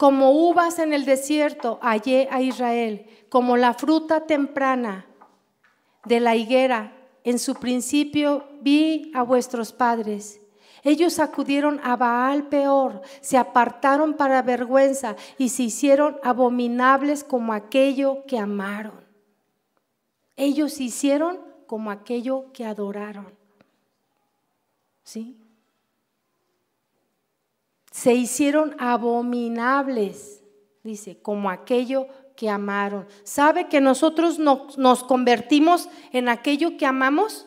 [0.00, 5.09] como uvas en el desierto hallé a Israel, como la fruta temprana
[6.04, 6.92] de la higuera.
[7.24, 10.40] En su principio vi a vuestros padres.
[10.82, 18.24] Ellos acudieron a Baal peor, se apartaron para vergüenza y se hicieron abominables como aquello
[18.26, 19.04] que amaron.
[20.36, 23.28] Ellos se hicieron como aquello que adoraron.
[25.02, 25.40] ¿Sí?
[27.90, 30.42] se hicieron abominables,
[30.82, 32.06] dice, como aquello
[32.40, 33.06] que amaron.
[33.22, 37.46] ¿Sabe que nosotros nos convertimos en aquello que amamos?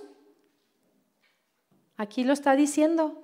[1.97, 3.19] Aquí lo está diciendo.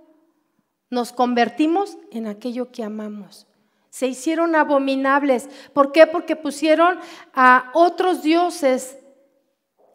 [0.90, 3.46] Nos convertimos en aquello que amamos.
[3.92, 5.48] Se hicieron abominables.
[5.72, 6.08] ¿Por qué?
[6.08, 6.98] Porque pusieron
[7.36, 8.98] a otros dioses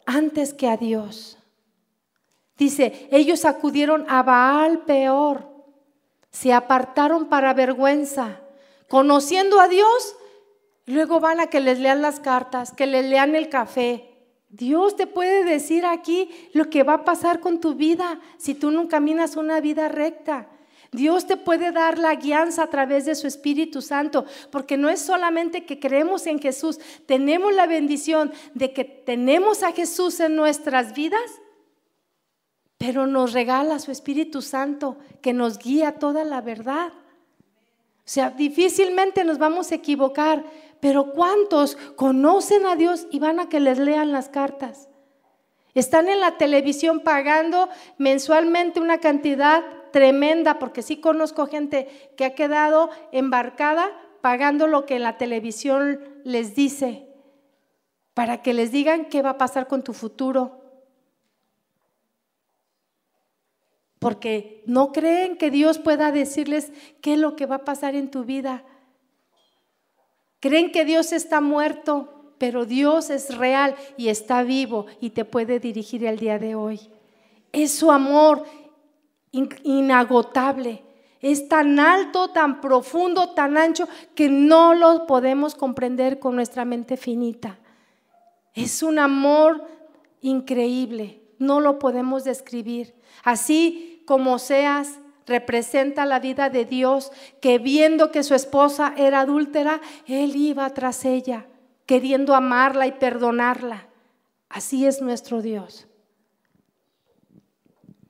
[0.05, 1.37] antes que a Dios.
[2.57, 5.53] Dice, ellos acudieron a Baal peor
[6.31, 8.41] se apartaron para vergüenza,
[8.89, 10.17] conociendo a Dios,
[10.85, 14.11] luego van a que les lean las cartas, que les lean el café.
[14.49, 18.71] Dios te puede decir aquí lo que va a pasar con tu vida si tú
[18.71, 20.47] no caminas una vida recta.
[20.91, 25.01] Dios te puede dar la guianza a través de su Espíritu Santo, porque no es
[25.01, 30.93] solamente que creemos en Jesús, tenemos la bendición de que tenemos a Jesús en nuestras
[30.93, 31.41] vidas
[32.77, 36.89] pero nos regala su Espíritu Santo que nos guía toda la verdad.
[36.89, 40.45] O sea, difícilmente nos vamos a equivocar,
[40.85, 44.87] pero ¿cuántos conocen a Dios y van a que les lean las cartas?
[45.73, 52.35] Están en la televisión pagando mensualmente una cantidad tremenda, porque sí conozco gente que ha
[52.35, 57.09] quedado embarcada pagando lo que la televisión les dice,
[58.13, 60.61] para que les digan qué va a pasar con tu futuro.
[63.97, 66.71] porque no creen que Dios pueda decirles
[67.01, 68.63] qué es lo que va a pasar en tu vida.
[70.45, 72.11] Creen que Dios está muerto.
[72.37, 76.79] pero Dios es real y está vivo y te puede dirigir el día de hoy.
[77.51, 78.43] Es su amor
[79.31, 80.83] inagotable.
[81.19, 86.95] Es tan alto, tan profundo, tan ancho que no lo podemos comprender con nuestra mente
[86.95, 87.57] finita.
[88.53, 89.65] Es un amor
[90.21, 92.93] increíble, no lo podemos describir.
[93.23, 97.11] Así como seas, representa la vida de Dios,
[97.41, 101.45] que viendo que su esposa era adúltera, él iba tras ella,
[101.85, 103.87] queriendo amarla y perdonarla.
[104.49, 105.87] Así es nuestro Dios.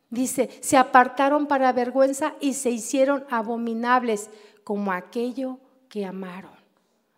[0.10, 4.30] Dice, se apartaron para vergüenza y se hicieron abominables
[4.63, 6.56] como aquello que amaron.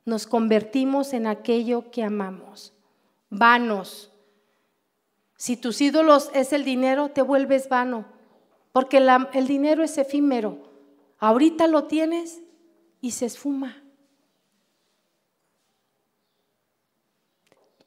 [0.05, 2.73] Nos convertimos en aquello que amamos.
[3.29, 4.11] Vanos.
[5.35, 8.05] Si tus ídolos es el dinero, te vuelves vano,
[8.77, 10.59] porque el dinero es efímero.
[11.17, 12.41] Ahorita lo tienes
[13.01, 13.81] y se esfuma.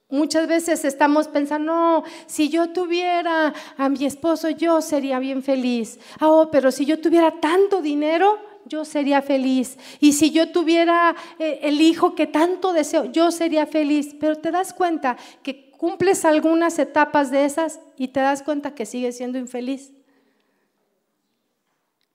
[0.08, 6.00] Muchas veces estamos pensando, no, si yo tuviera a mi esposo, yo sería bien feliz.
[6.18, 9.78] Ah, oh, pero si yo tuviera tanto dinero, yo sería feliz.
[10.00, 14.16] Y si yo tuviera eh, el hijo que tanto deseo, yo sería feliz.
[14.18, 18.86] Pero te das cuenta que cumples algunas etapas de esas y te das cuenta que
[18.86, 19.92] sigues siendo infeliz.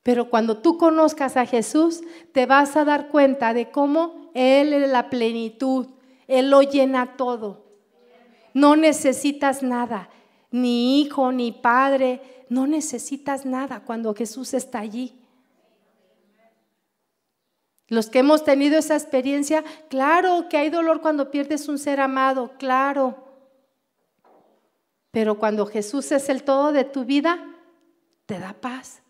[0.06, 4.88] Pero cuando tú conozcas a Jesús, te vas a dar cuenta de cómo Él es
[4.88, 5.88] la plenitud,
[6.28, 7.66] Él lo llena todo.
[8.54, 10.12] No necesitas nada,
[10.52, 15.20] ni hijo, ni padre, no necesitas nada cuando Jesús está allí.
[17.88, 22.52] Los que hemos tenido esa experiencia, claro que hay dolor cuando pierdes un ser amado,
[22.60, 23.26] claro.
[25.10, 27.44] Pero cuando Jesús es el todo de tu vida,
[28.28, 29.02] te da paz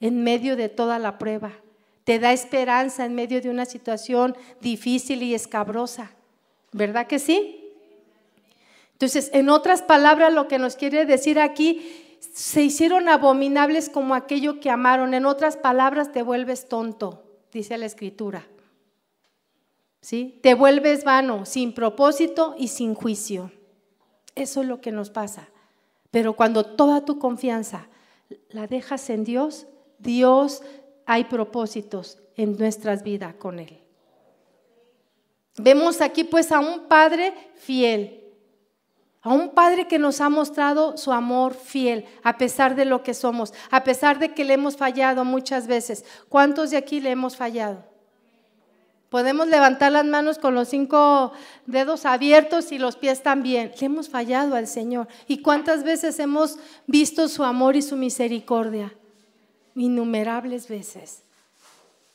[0.00, 1.52] en medio de toda la prueba.
[2.04, 6.10] Te da esperanza en medio de una situación difícil y escabrosa.
[6.72, 7.72] ¿Verdad que sí?
[8.92, 14.60] Entonces, en otras palabras, lo que nos quiere decir aquí, se hicieron abominables como aquello
[14.60, 15.14] que amaron.
[15.14, 18.46] En otras palabras, te vuelves tonto, dice la escritura.
[20.00, 20.38] ¿Sí?
[20.42, 23.50] Te vuelves vano, sin propósito y sin juicio.
[24.34, 25.48] Eso es lo que nos pasa.
[26.10, 27.88] Pero cuando toda tu confianza
[28.50, 29.66] la dejas en Dios,
[30.04, 30.62] Dios
[31.06, 33.80] hay propósitos en nuestras vidas con Él.
[35.56, 38.22] Vemos aquí pues a un Padre fiel,
[39.22, 43.14] a un Padre que nos ha mostrado su amor fiel, a pesar de lo que
[43.14, 46.04] somos, a pesar de que le hemos fallado muchas veces.
[46.28, 47.84] ¿Cuántos de aquí le hemos fallado?
[49.08, 51.32] Podemos levantar las manos con los cinco
[51.66, 53.70] dedos abiertos y los pies también.
[53.78, 55.06] Le hemos fallado al Señor.
[55.28, 58.92] ¿Y cuántas veces hemos visto su amor y su misericordia?
[59.74, 61.22] Innumerables veces.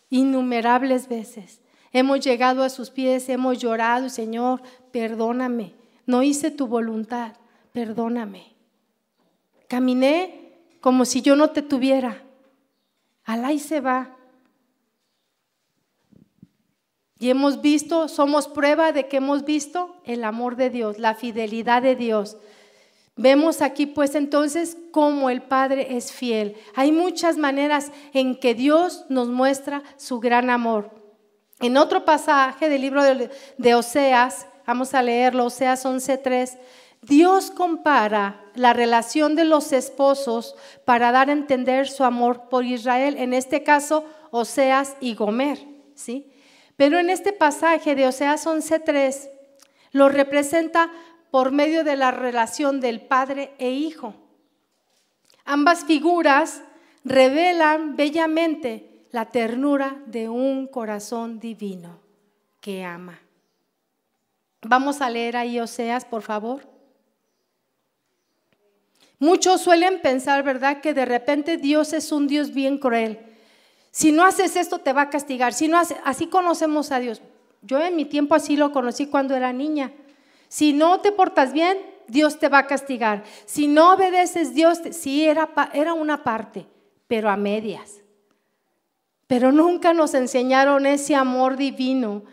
[0.09, 1.59] Innumerables veces.
[1.91, 7.33] Hemos llegado a sus pies, hemos llorado, Señor, perdóname no hice tu voluntad,
[7.71, 8.55] perdóname.
[9.67, 12.23] Caminé como si yo no te tuviera.
[13.25, 14.17] Alá y se va.
[17.19, 21.83] Y hemos visto, somos prueba de que hemos visto el amor de Dios, la fidelidad
[21.83, 22.37] de Dios.
[23.21, 26.55] Vemos aquí pues entonces cómo el Padre es fiel.
[26.73, 30.91] Hay muchas maneras en que Dios nos muestra su gran amor.
[31.59, 36.57] En otro pasaje del libro de, Oseas, Vamos a leerlo, Oseas 11:3.
[37.01, 40.55] Dios compara la relación de los esposos
[40.85, 45.59] para dar a entender su amor por Israel, en este caso Oseas y Gomer,
[45.93, 46.31] ¿sí?
[46.77, 49.29] Pero en este pasaje de Oseas 11:3
[49.91, 50.89] lo representa
[51.31, 54.15] por medio de la relación del padre e hijo.
[55.45, 56.61] Ambas figuras
[57.03, 61.99] revelan bellamente la ternura de un corazón divino
[62.61, 63.19] que ama.
[64.61, 66.67] Vamos a leer ahí Oseas, por favor.
[69.17, 73.19] Muchos suelen pensar, ¿verdad?, que de repente Dios es un Dios bien cruel.
[73.91, 75.53] Si no haces esto, te va a castigar.
[75.53, 77.21] Si no así conocemos a Dios.
[77.61, 79.91] Yo en mi tiempo así lo conocí cuando era niña.
[80.49, 81.77] Si no te portas bien,
[82.09, 83.23] Dios te va a castigar.
[83.45, 86.65] Si no obedeces, Dios, te, sí era, era una parte,
[87.07, 88.01] pero a medias.
[89.27, 92.23] Pero nunca nos enseñaron ese amor divino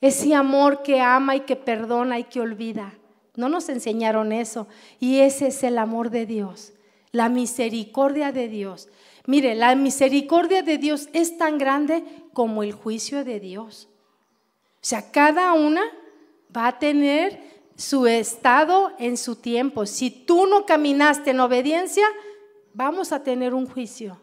[0.00, 2.94] ese amor que ama y que perdona y que olvida.
[3.34, 4.66] No nos enseñaron eso.
[5.00, 6.72] Y ese es el amor de Dios,
[7.12, 8.88] la misericordia de Dios.
[9.26, 13.88] Mire, la misericordia de Dios es tan grande como el juicio de Dios.
[14.76, 15.82] O sea, cada una
[16.56, 17.40] va a tener
[17.76, 19.84] su estado en su tiempo.
[19.86, 22.06] Si tú no caminaste en obediencia,
[22.72, 24.20] vamos a tener un juicio.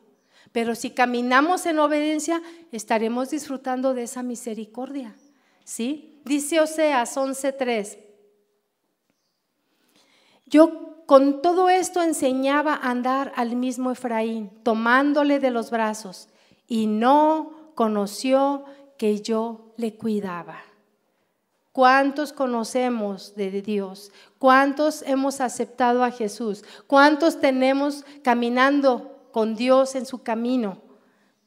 [0.51, 5.15] Pero si caminamos en obediencia, estaremos disfrutando de esa misericordia
[5.63, 6.21] ¿sí?
[6.25, 7.97] Dice Oseas 11:3.
[10.45, 16.29] Yo con todo esto enseñaba a andar al mismo Efraín, tomándole de los brazos,
[16.67, 18.63] y no conoció
[18.97, 20.61] que yo le cuidaba.
[21.73, 24.11] ¿Cuántos conocemos de Dios?
[24.37, 26.63] ¿Cuántos hemos aceptado a Jesús?
[26.85, 30.77] ¿Cuántos tenemos caminando con Dios en su camino?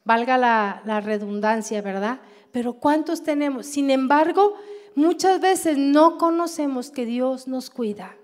[0.05, 2.21] Valga la, la redundancia, ¿verdad?
[2.51, 3.67] Pero ¿cuántos tenemos?
[3.67, 4.57] Sin embargo,
[4.97, 8.17] muchas veces no conocemos que Dios nos cuida.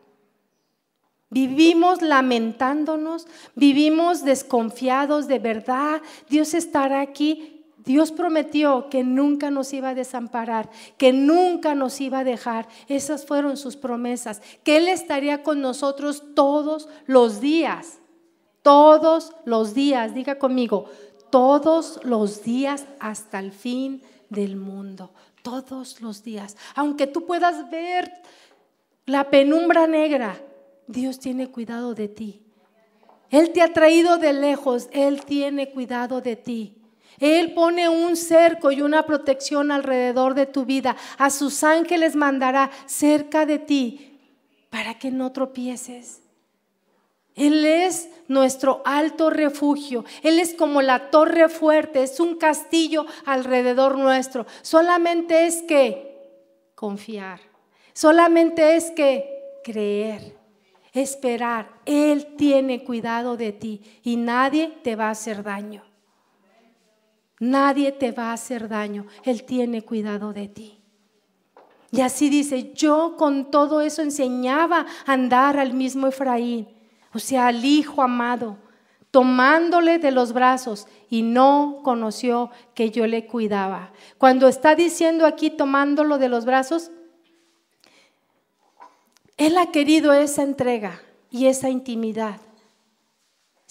[1.31, 6.03] Vivimos lamentándonos, vivimos desconfiados de verdad.
[6.29, 12.21] Dios estará aquí Dios prometió que nunca nos iba a desamparar, que nunca nos iba
[12.21, 12.69] a dejar.
[12.89, 17.99] Esas fueron sus promesas, que Él estaría con nosotros todos los días,
[18.63, 20.87] todos los días, diga conmigo,
[21.31, 25.13] todos los días hasta el fin del mundo,
[25.43, 26.57] todos los días.
[26.75, 28.13] Aunque tú puedas ver
[29.07, 30.41] la penumbra negra,
[30.87, 32.43] Dios tiene cuidado de ti.
[33.31, 36.82] Él te ha traído de lejos, Él tiene cuidado de ti.
[37.23, 40.97] Él pone un cerco y una protección alrededor de tu vida.
[41.19, 44.19] A sus ángeles mandará cerca de ti
[44.71, 46.21] para que no tropieces.
[47.37, 50.05] Él es nuestro alto refugio.
[50.25, 54.45] Él es como la torre fuerte, es un castillo alrededor nuestro.
[54.63, 56.19] Solamente es que
[56.75, 57.39] confiar.
[57.93, 60.37] Solamente es que creer,
[60.93, 61.71] esperar.
[61.87, 65.85] Él tiene cuidado de ti y nadie te va a hacer daño.
[67.43, 69.05] Nadie te va a hacer daño.
[69.25, 70.79] Él tiene cuidado de ti.
[71.91, 76.69] Y así dice, yo con todo eso enseñaba a andar al mismo Efraín,
[77.13, 78.59] o sea, al hijo amado,
[79.11, 83.91] tomándole de los brazos y no conoció que yo le cuidaba.
[84.19, 86.93] Cuando está diciendo aquí tomándolo de los brazos,
[89.37, 92.37] Él ha querido esa entrega y esa intimidad.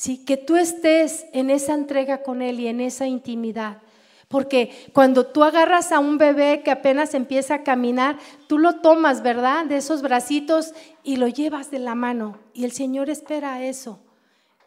[0.02, 0.18] ¿Sí?
[0.18, 3.84] que tú estés en esa entrega con Él y en esa intimidad.
[4.30, 9.22] Porque cuando tú agarras a un bebé que apenas empieza a caminar, tú lo tomas,
[9.22, 9.66] ¿verdad?
[9.66, 10.74] De esos bracitos
[11.04, 12.40] y lo llevas de la mano.
[12.56, 14.00] Y el Señor espera eso,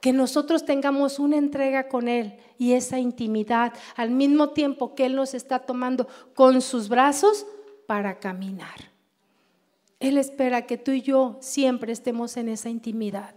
[0.01, 5.16] que nosotros tengamos una entrega con Él y esa intimidad, al mismo tiempo que Él
[5.16, 7.45] nos está tomando con sus brazos
[7.89, 8.93] para caminar.
[9.99, 13.35] Él espera que tú y yo siempre estemos en esa intimidad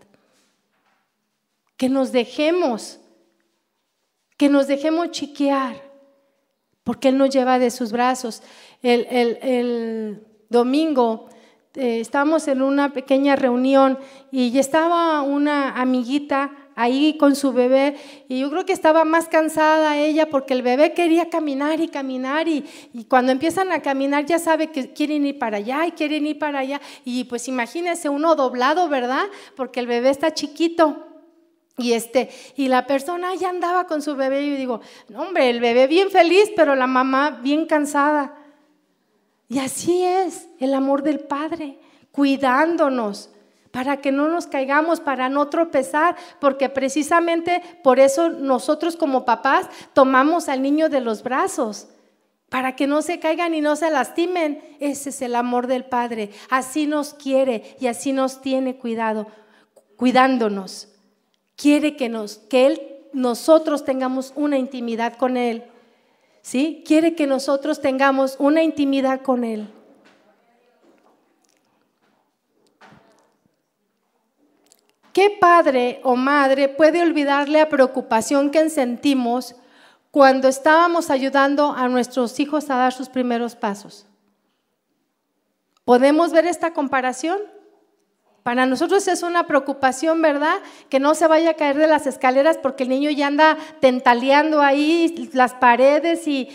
[1.77, 2.99] que nos dejemos,
[4.35, 5.81] que nos dejemos chiquear,
[6.83, 8.41] porque Él nos lleva de sus brazos.
[8.81, 11.27] El, domingo
[11.75, 13.99] eh, estábamos en una pequeña reunión
[14.31, 17.97] y estaba una amiguita ahí con su bebé
[18.29, 22.47] y yo creo que estaba más cansada ella porque el bebé quería caminar y caminar
[22.47, 22.63] y,
[22.93, 26.39] y, cuando empiezan a caminar ya sabe que quieren ir para allá y quieren ir
[26.39, 29.25] para allá y pues imagínense uno doblado, ¿verdad?
[29.57, 31.06] Porque el bebé está chiquito.
[31.79, 34.81] Y, este, y la persona ya andaba con su bebé y yo digo,
[35.15, 38.35] hombre, el bebé bien feliz, pero la mamá bien cansada.
[39.47, 41.77] Y así es el amor del Padre,
[42.11, 43.29] cuidándonos
[43.69, 49.67] para que no nos caigamos, para no tropezar, porque precisamente por eso nosotros como papás
[49.93, 51.89] tomamos al niño de los brazos,
[52.49, 54.63] para que no se caigan y no se lastimen.
[54.79, 56.31] Ese es el amor del Padre.
[56.49, 59.27] Así nos quiere y así nos tiene cuidado,
[59.95, 60.96] cuidándonos
[61.57, 62.81] quiere que, nos, que Él,
[63.11, 65.65] nosotros tengamos una intimidad con Él.
[66.41, 66.83] ¿Sí?
[66.87, 69.67] Quiere que nosotros tengamos una intimidad con Él.
[75.11, 79.55] ¿Qué padre o madre puede olvidarle la preocupación que sentimos
[80.11, 84.05] cuando estábamos ayudando a nuestros hijos a dar sus primeros pasos?
[85.83, 87.39] ¿Podemos ver esta comparación?
[88.47, 90.59] Para nosotros es una preocupación, ¿verdad?
[90.87, 94.61] Que no se vaya a caer de las escaleras porque el niño ya anda tentaleando
[94.61, 96.47] ahí las paredes y,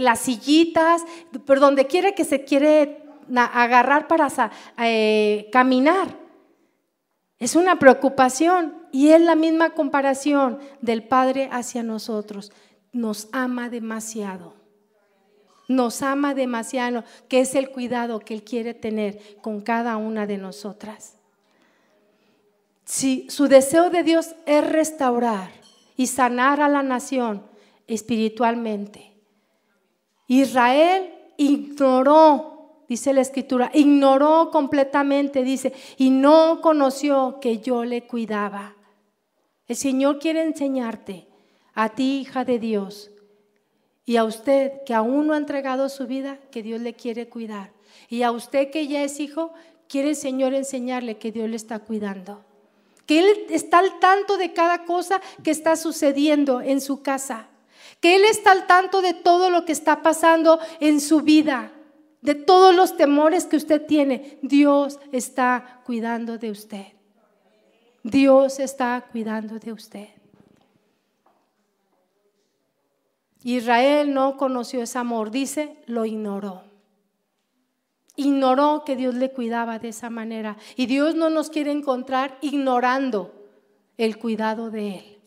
[0.00, 1.02] las sillitas,
[1.44, 3.02] por donde quiere que se quiere
[3.36, 4.28] agarrar para
[4.78, 6.16] eh, caminar.
[7.38, 12.52] Es una preocupación y es la misma comparación del Padre hacia nosotros.
[12.90, 14.54] Nos ama demasiado.
[15.68, 20.38] Nos ama demasiado, que es el cuidado que Él quiere tener con cada una de
[20.38, 21.17] nosotras.
[22.88, 25.50] Si su deseo de Dios es restaurar
[25.94, 27.42] y sanar a la nación
[27.86, 29.12] espiritualmente,
[30.26, 38.74] Israel ignoró, dice la escritura, ignoró completamente, dice, y no conoció que yo le cuidaba.
[39.66, 41.28] El Señor quiere enseñarte
[41.74, 43.10] a ti, hija de Dios,
[44.06, 47.70] Y a usted que aún no ha entregado su vida, que Dios le quiere cuidar.
[48.08, 49.52] Y a usted que ya es hijo,
[49.88, 52.47] quiere el Señor enseñarle que Dios le está cuidando.
[53.08, 57.48] Que Él está al tanto de cada cosa que está sucediendo en su casa.
[58.00, 61.72] Que Él está al tanto de todo lo que está pasando en su vida.
[62.20, 64.38] De todos los temores que usted tiene.
[64.42, 66.86] Dios está cuidando de usted.
[68.02, 70.08] Dios está cuidando de usted.
[73.42, 76.67] Israel no conoció ese amor, dice, lo ignoró.
[78.18, 80.56] Ignoró que Dios le cuidaba de esa manera.
[80.74, 83.32] Y Dios no nos quiere encontrar ignorando
[83.96, 85.18] el cuidado de Él.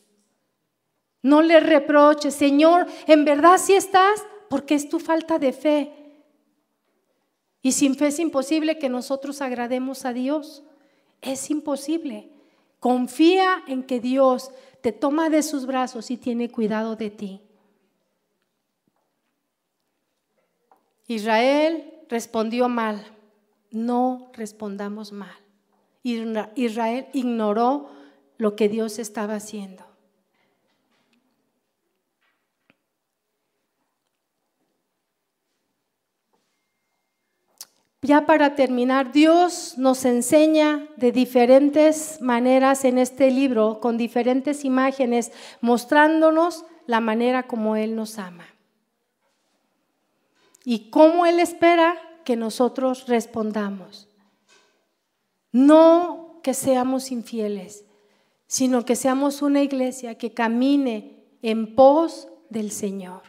[1.21, 5.93] No le reproches, Señor, en verdad sí estás, porque es tu falta de fe.
[7.61, 10.61] Y sin fe es imposible que nosotros agrademos a Dios.
[11.21, 12.29] Es imposible.
[12.81, 17.41] Confía en que Dios te toma de sus brazos y tiene cuidado de ti.
[21.07, 23.07] Israel respondió mal.
[23.71, 25.33] No respondamos mal.
[26.03, 27.89] Israel ignoró
[28.37, 29.85] lo que Dios estaba haciendo.
[38.03, 45.31] Ya para terminar, Dios nos enseña de diferentes maneras en este libro, con diferentes imágenes,
[45.61, 48.47] mostrándonos la manera como Él nos ama
[50.63, 54.07] y cómo Él espera que nosotros respondamos.
[55.51, 57.85] No que seamos infieles,
[58.47, 63.21] sino que seamos una iglesia que camine en pos del Señor.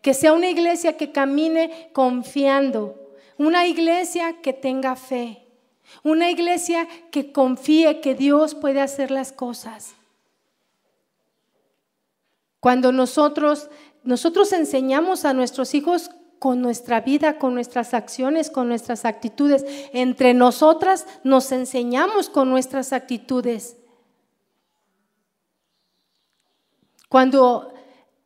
[0.00, 5.46] Que sea una iglesia que camine confiando, una iglesia que tenga fe,
[6.02, 9.94] una iglesia que confíe que Dios puede hacer las cosas.
[12.60, 13.68] Cuando nosotros
[14.04, 16.10] nosotros enseñamos a nuestros hijos
[16.42, 19.64] con nuestra vida, con nuestras acciones, con nuestras actitudes.
[19.92, 23.76] Entre nosotras nos enseñamos con nuestras actitudes.
[27.08, 27.72] Cuando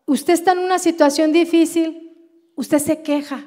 [0.06, 2.16] usted está en una situación difícil,
[2.54, 3.44] usted se queja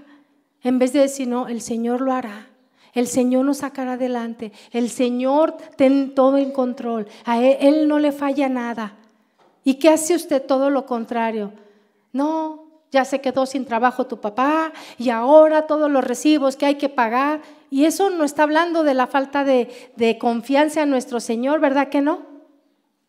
[0.62, 2.48] en vez de decir, no, el Señor lo hará.
[2.94, 4.52] El Señor nos sacará adelante.
[4.70, 7.08] El Señor tiene todo en control.
[7.26, 8.96] A él, él no le falla nada.
[9.64, 10.46] ¿Y qué hace usted?
[10.46, 11.54] Todo lo contrario.
[12.14, 16.76] No, ya se quedó sin trabajo tu papá y ahora todos los recibos que hay
[16.76, 17.42] que pagar.
[17.70, 21.90] Y eso no está hablando de la falta de, de, confianza en nuestro Señor, ¿verdad
[21.90, 22.26] que no?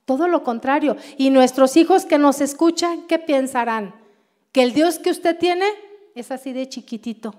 [0.04, 0.96] Todo lo contrario.
[1.16, 3.94] Y nuestros hijos que nos escuchan, ¿qué pensarán?
[4.52, 5.66] Que el Dios que usted tiene
[6.14, 7.34] es así de chiquitito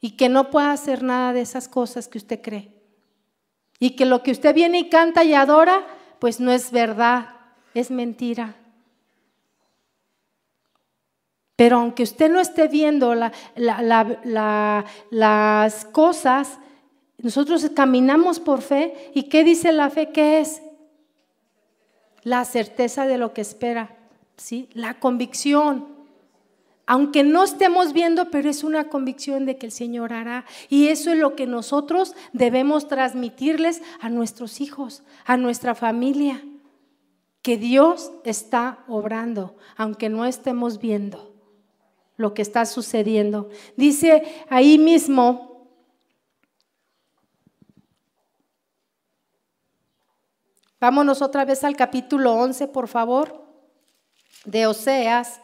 [0.00, 2.72] y que no puede hacer nada de esas cosas que usted cree.
[3.78, 5.86] Y que lo que usted viene y canta y adora,
[6.18, 7.28] pues no es verdad,
[7.74, 8.56] es mentira.
[11.58, 13.16] Pero aunque usted no esté viendo
[13.56, 16.56] las cosas,
[17.18, 19.10] nosotros caminamos por fe.
[19.12, 20.12] ¿Y qué dice la fe?
[20.12, 20.62] ¿Qué es?
[22.22, 23.96] La certeza de lo que espera,
[24.36, 24.68] ¿sí?
[24.72, 25.88] La convicción.
[26.86, 30.44] Aunque no estemos viendo, pero es una convicción de que el Señor hará.
[30.68, 36.40] Y eso es lo que nosotros debemos transmitirles a nuestros hijos, a nuestra familia.
[37.42, 41.27] Que Dios está obrando, aunque no estemos viendo
[42.18, 43.48] lo que está sucediendo.
[43.76, 45.70] Dice ahí mismo,
[50.80, 53.46] vámonos otra vez al capítulo 11, por favor,
[54.44, 55.40] de Oseas.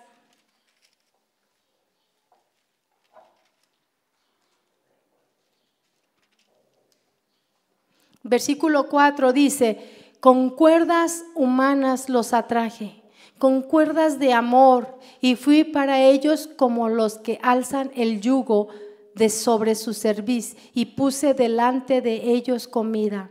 [8.25, 13.04] Versículo 4 dice, con cuerdas humanas los atraje
[13.39, 18.69] con cuerdas de amor y fui para ellos como los que alzan el yugo
[19.15, 23.31] de sobre su cerviz y puse delante de ellos comida.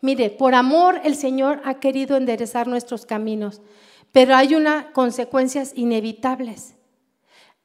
[0.00, 3.60] Mire, por amor el Señor ha querido enderezar nuestros caminos,
[4.12, 6.74] pero hay unas consecuencias inevitables.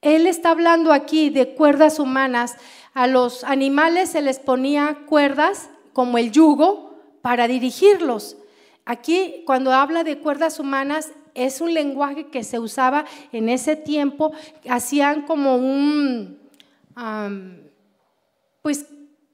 [0.01, 2.55] Él está hablando aquí de cuerdas humanas.
[2.93, 8.37] A los animales se les ponía cuerdas como el yugo para dirigirlos.
[8.91, 14.33] Aquí, cuando habla de cuerdas humanas, es un lenguaje que se usaba en ese tiempo.
[14.69, 16.37] Hacían como un,
[18.61, 18.87] pues,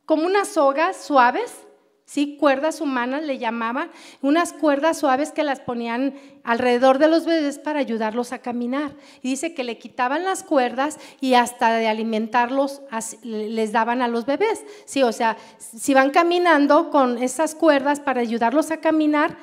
[0.05, 1.66] como unas sogas suaves,
[2.08, 2.38] ¿sí?
[2.39, 3.91] Cuerdas humanas le llamaban,
[4.22, 8.93] unas cuerdas suaves que las ponían alrededor de los bebés para ayudarlos a caminar.
[9.22, 12.82] Y dice que le quitaban las cuerdas y hasta de alimentarlos
[13.22, 14.64] les daban a los bebés.
[14.86, 19.38] Sí, o sea, si van caminando con esas cuerdas para ayudarlos a caminar,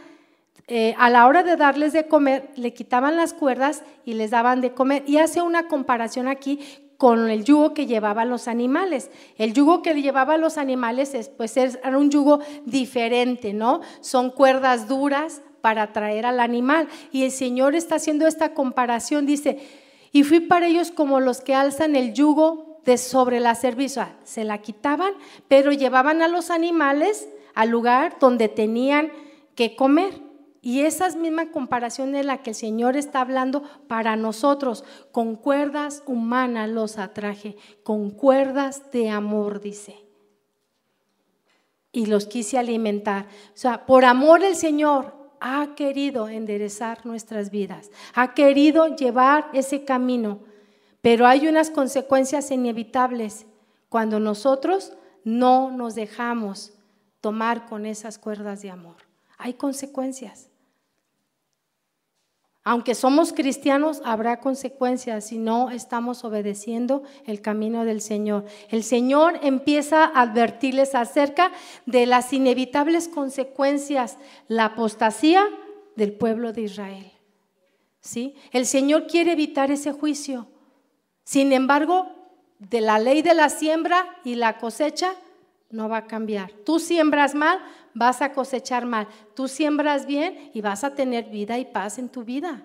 [0.67, 4.63] eh, a la hora de darles de comer, le quitaban las cuerdas y les daban
[4.63, 5.05] de comer.
[5.07, 6.61] Y hace una comparación aquí
[6.97, 9.11] con el yugo que llevaban los animales.
[9.37, 13.81] El yugo que llevaban los animales es, pues era un yugo diferente, ¿no?
[14.01, 16.89] Son cuerdas duras para atraer al animal.
[17.11, 19.59] Y el Señor está haciendo esta comparación, dice,
[20.13, 23.99] y fui para ellos como los que alzan el yugo de sobre la cerviz.
[24.25, 25.13] se la quitaban,
[25.49, 29.11] pero llevaban a los animales al lugar donde tenían
[29.55, 30.24] que comer.
[30.67, 34.83] Y esa misma comparación es la que el Señor está hablando para nosotros.
[35.13, 39.95] Con cuerdas humanas los atraje, con cuerdas de amor, dice.
[41.93, 43.27] Y los quise alimentar.
[43.49, 49.85] O sea, por amor el Señor ha querido enderezar nuestras vidas, ha querido llevar ese
[49.85, 50.39] camino,
[51.03, 53.45] pero hay unas consecuencias inevitables
[53.91, 54.95] cuando nosotros
[55.25, 56.73] no nos dejamos
[57.21, 58.97] tomar con esas cuerdas de amor.
[59.37, 60.49] Hay consecuencias.
[62.67, 68.47] Aunque somos cristianos, habrá consecuencias si no estamos obedeciendo el camino del Señor.
[68.71, 71.53] El Señor empieza a advertirles acerca
[71.85, 74.17] de las inevitables consecuencias,
[74.49, 75.47] la apostasía
[75.95, 77.13] del pueblo de Israel.
[78.01, 78.35] ¿Sí?
[78.51, 80.47] El Señor quiere evitar ese juicio.
[81.23, 82.09] Sin embargo,
[82.59, 85.15] de la ley de la siembra y la cosecha
[85.75, 86.53] no va a cambiar.
[86.65, 87.59] Tú siembras mal,
[87.93, 89.09] vas a cosechar mal.
[89.35, 92.63] Tú siembras bien y vas a tener vida y paz en tu vida.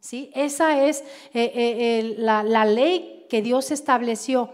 [0.00, 0.30] ¿Sí?
[0.34, 1.00] Esa es
[1.32, 4.52] eh, eh, la, la ley que Dios estableció.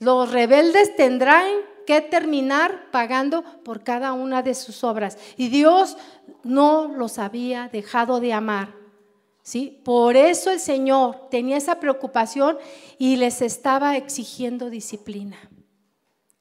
[0.00, 1.46] Los rebeldes tendrán
[1.86, 5.16] que terminar pagando por cada una de sus obras.
[5.36, 5.96] Y Dios
[6.42, 8.74] no los había dejado de amar.
[9.42, 9.80] ¿sí?
[9.84, 12.58] Por eso el Señor tenía esa preocupación
[12.98, 15.36] y les estaba exigiendo disciplina.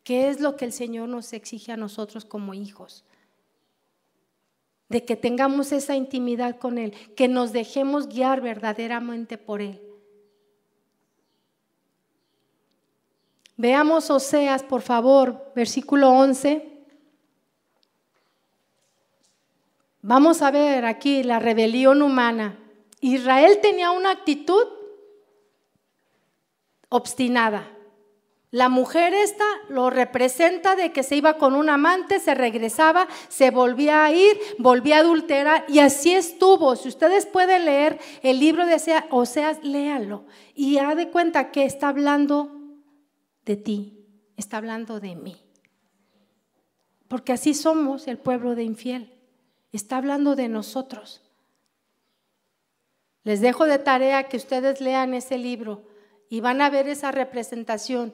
[0.03, 3.03] ¿Qué es lo que el Señor nos exige a nosotros como hijos?
[4.89, 9.81] De que tengamos esa intimidad con Él, que nos dejemos guiar verdaderamente por Él.
[13.57, 16.67] Veamos Oseas, por favor, versículo 11.
[20.01, 22.57] Vamos a ver aquí la rebelión humana.
[23.01, 24.67] Israel tenía una actitud
[26.89, 27.71] obstinada.
[28.51, 33.49] La mujer esta lo representa de que se iba con un amante, se regresaba, se
[33.49, 36.75] volvía a ir, volvía a adulterar y así estuvo.
[36.75, 38.75] Si ustedes pueden leer el libro de
[39.09, 42.51] Oseas, léalo y ha de cuenta que está hablando
[43.45, 45.37] de ti, está hablando de mí.
[47.07, 49.17] Porque así somos el pueblo de infiel.
[49.71, 51.21] Está hablando de nosotros.
[53.23, 55.87] Les dejo de tarea que ustedes lean ese libro
[56.27, 58.13] y van a ver esa representación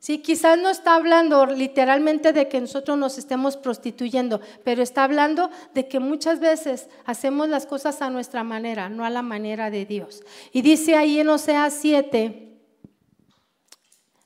[0.00, 5.50] Sí, quizás no está hablando literalmente de que nosotros nos estemos prostituyendo, pero está hablando
[5.74, 9.86] de que muchas veces hacemos las cosas a nuestra manera, no a la manera de
[9.86, 10.22] Dios.
[10.52, 12.60] Y dice ahí en Oseas 7,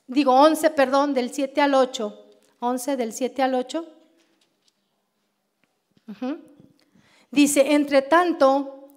[0.09, 2.27] digo 11, perdón, del 7 al 8,
[2.59, 3.87] 11 del 7 al 8.
[7.31, 8.89] Dice, entre tanto,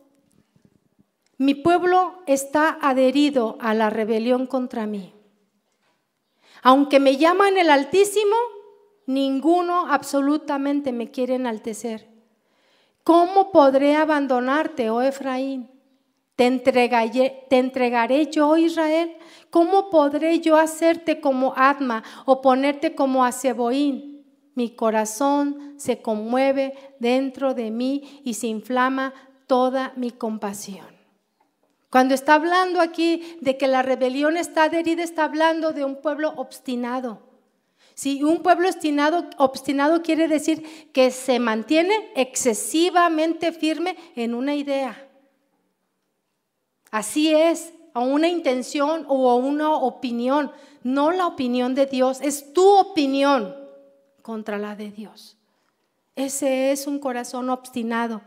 [1.37, 5.14] mi pueblo está adherido a la rebelión contra mí
[6.65, 8.35] aunque me llaman el Altísimo,
[9.05, 12.09] ninguno absolutamente me quiere enaltecer.
[13.03, 15.69] ¿Cómo podré abandonarte, oh Efraín?
[16.35, 19.15] ¿Te entregaré, ¿Te entregaré yo, Israel?
[19.51, 23.31] ¿Cómo podré yo hacerte como Adma o ponerte como a
[24.55, 29.13] Mi corazón se conmueve dentro de mí y se inflama
[29.45, 30.94] toda mi compasión.
[31.89, 36.33] Cuando está hablando aquí de que la rebelión está adherida, está hablando de un pueblo
[36.35, 37.19] obstinado.
[37.93, 45.07] Si un pueblo obstinado, obstinado quiere decir que se mantiene excesivamente firme en una idea.
[46.91, 50.51] Así es, a una intención o a una opinión,
[50.83, 53.55] no la opinión de Dios, es tu opinión
[54.21, 55.37] contra la de Dios.
[56.17, 58.21] Ese es un corazón obstinado,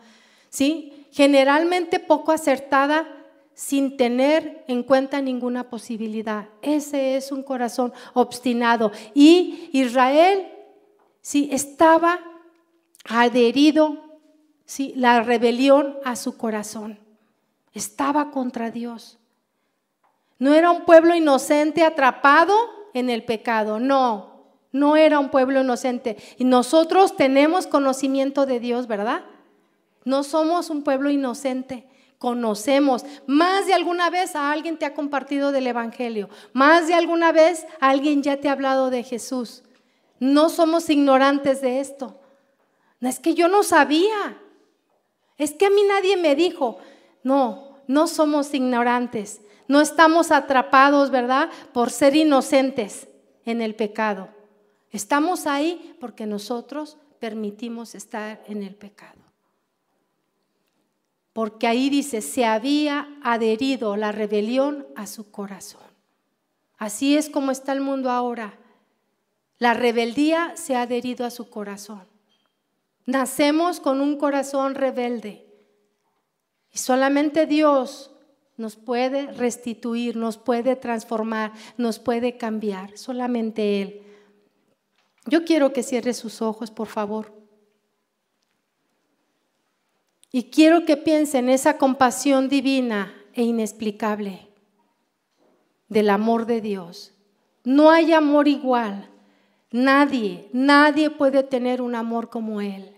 [0.49, 1.07] ¿sí?
[1.13, 3.07] Generalmente poco acertada
[3.59, 6.47] sin tener en cuenta ninguna posibilidad.
[6.63, 8.93] Ese es un corazón obstinado.
[9.15, 10.47] Y Israel,
[11.21, 12.21] sí, estaba
[13.05, 13.97] adherido,
[14.65, 17.01] sí, la rebelión a su corazón.
[17.75, 19.19] Estaba contra Dios.
[20.39, 22.55] No era un pueblo inocente atrapado
[22.95, 26.17] en el pecado, no, no era un pueblo inocente.
[26.37, 29.25] Y nosotros tenemos conocimiento de Dios, ¿verdad?
[30.05, 31.88] No somos un pueblo inocente
[32.19, 33.05] conocemos.
[33.27, 36.29] Más de alguna vez a alguien te ha compartido del Evangelio.
[36.53, 39.63] Más de alguna vez alguien ya te ha hablado de Jesús.
[40.21, 42.21] No somos ignorantes de esto.
[43.01, 44.39] No es que yo no sabía.
[45.37, 46.79] Es que a mí nadie me dijo.
[47.23, 49.41] No, no somos ignorantes.
[49.69, 51.51] No estamos atrapados, ¿verdad?
[51.73, 53.07] Por ser inocentes
[53.45, 54.29] en el pecado.
[54.91, 59.28] Estamos ahí porque nosotros permitimos estar en el pecado.
[61.39, 65.87] Porque ahí dice, se había adherido la rebelión a su corazón.
[66.79, 68.59] Así es como está el mundo ahora.
[69.59, 72.03] La rebeldía se ha adherido a su corazón.
[73.07, 75.47] Nacemos con un corazón rebelde.
[76.73, 78.11] Y solamente Dios
[78.57, 82.99] nos puede restituir, nos puede transformar, nos puede cambiar.
[82.99, 84.03] Solamente Él.
[85.25, 87.38] Yo quiero que cierre sus ojos, por favor.
[90.31, 94.49] Y quiero que piense en esa compasión divina e inexplicable
[95.89, 97.15] del amor de Dios.
[97.65, 99.09] No hay amor igual.
[99.71, 102.95] Nadie, nadie puede tener un amor como Él.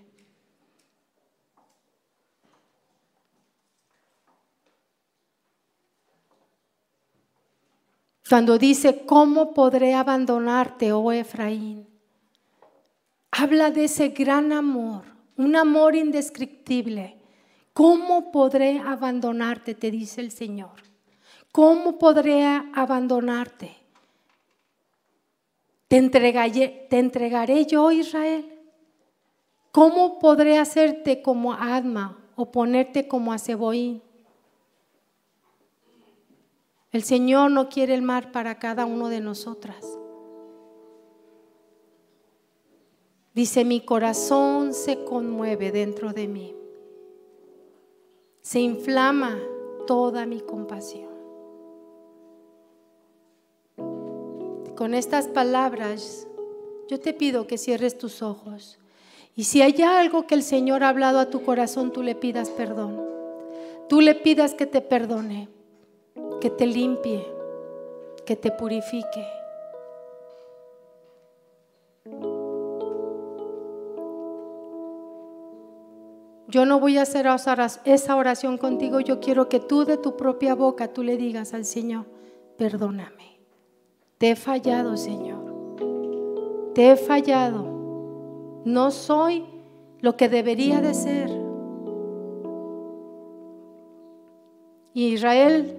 [8.29, 11.89] Cuando dice, ¿cómo podré abandonarte, oh Efraín?
[13.33, 15.03] Habla de ese gran amor,
[15.37, 17.20] un amor indescriptible.
[17.81, 19.75] ¿Cómo podré abandonarte?
[19.75, 20.83] Te dice el Señor.
[21.51, 23.75] ¿Cómo podré abandonarte?
[25.89, 28.45] ¿Te entregaré, yo, Israel?
[29.73, 34.03] ¿Cómo podré hacerte como Adma o ponerte como a Seboín?
[36.93, 39.87] El Señor no quiere el mar para cada uno de nosotras.
[43.33, 46.60] Dice, mi corazón se conmueve dentro de mí.
[48.43, 49.39] Se inflama
[49.87, 51.11] toda mi compasión.
[54.81, 56.27] con estas palabras,
[56.89, 58.79] yo te pido que cierres tus ojos.
[59.37, 62.49] Y si hay algo que el Señor ha hablado a tu corazón, tú le pidas
[62.49, 62.99] perdón.
[63.91, 65.51] Tú le pidas que te perdone,
[66.41, 67.27] que te limpie,
[68.25, 69.27] que te purifique.
[76.51, 77.29] Yo no voy a hacer
[77.85, 81.65] esa oración contigo, yo quiero que tú de tu propia boca tú le digas al
[81.65, 82.07] Señor,
[82.59, 83.39] perdóname.
[84.19, 85.39] Te he fallado, Señor.
[86.75, 88.63] Te he fallado.
[88.65, 89.45] No soy
[90.01, 91.31] lo que debería de ser.
[94.93, 95.79] Israel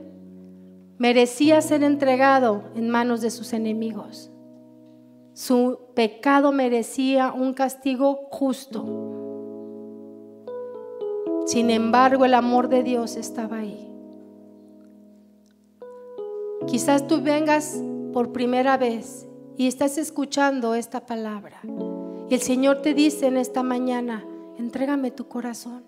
[0.98, 4.32] merecía ser entregado en manos de sus enemigos.
[5.34, 9.21] Su pecado merecía un castigo justo.
[11.46, 13.88] Sin embargo, el amor de Dios estaba ahí.
[16.68, 17.82] Quizás tú vengas
[18.14, 19.28] por primera vez
[19.58, 21.60] y estás escuchando esta palabra.
[22.30, 24.24] Y el Señor te dice en esta mañana,
[24.58, 25.84] entrégame tu corazón.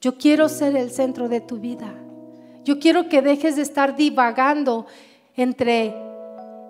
[0.00, 1.92] Yo quiero ser el centro de tu vida.
[2.64, 4.86] Yo quiero que dejes de estar divagando
[5.36, 5.94] entre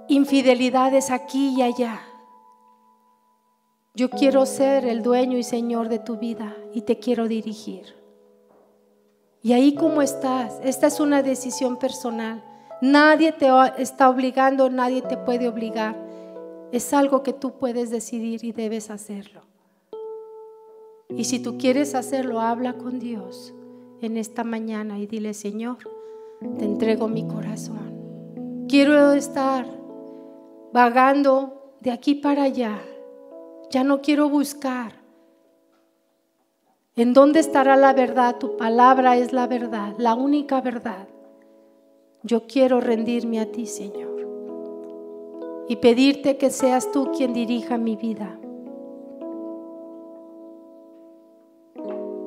[0.08, 2.00] infidelidades aquí y allá.
[4.00, 7.94] Yo quiero ser el dueño y señor de tu vida y te quiero dirigir.
[9.42, 12.42] Y ahí como estás, esta es una decisión personal.
[12.80, 16.02] Nadie te está obligando, nadie te puede obligar.
[16.72, 19.42] Es algo que tú puedes decidir y debes hacerlo.
[21.10, 23.52] Y si tú quieres hacerlo, habla con Dios
[24.00, 25.76] en esta mañana y dile, Señor,
[26.56, 28.64] te entrego mi corazón.
[28.66, 29.66] Quiero estar
[30.72, 32.80] vagando de aquí para allá.
[33.70, 34.94] Ya no quiero buscar.
[36.96, 38.36] ¿En dónde estará la verdad?
[38.38, 41.06] Tu palabra es la verdad, la única verdad.
[42.24, 44.26] Yo quiero rendirme a ti, Señor,
[45.68, 48.36] y pedirte que seas tú quien dirija mi vida.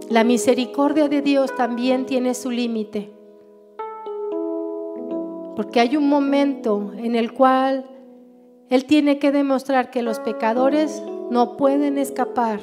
[0.09, 3.13] La misericordia de Dios también tiene su límite,
[5.57, 7.85] porque hay un momento en el cual
[8.69, 12.59] Él tiene que demostrar que los pecadores no pueden escapar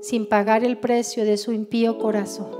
[0.00, 2.50] sin pagar el precio de su impío corazón.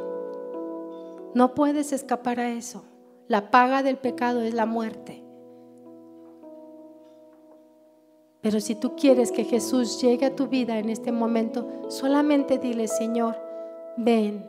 [1.34, 2.84] No puedes escapar a eso.
[3.28, 5.22] La paga del pecado es la muerte.
[8.40, 12.88] Pero si tú quieres que Jesús llegue a tu vida en este momento, solamente dile,
[12.88, 13.36] Señor,
[13.96, 14.46] ven,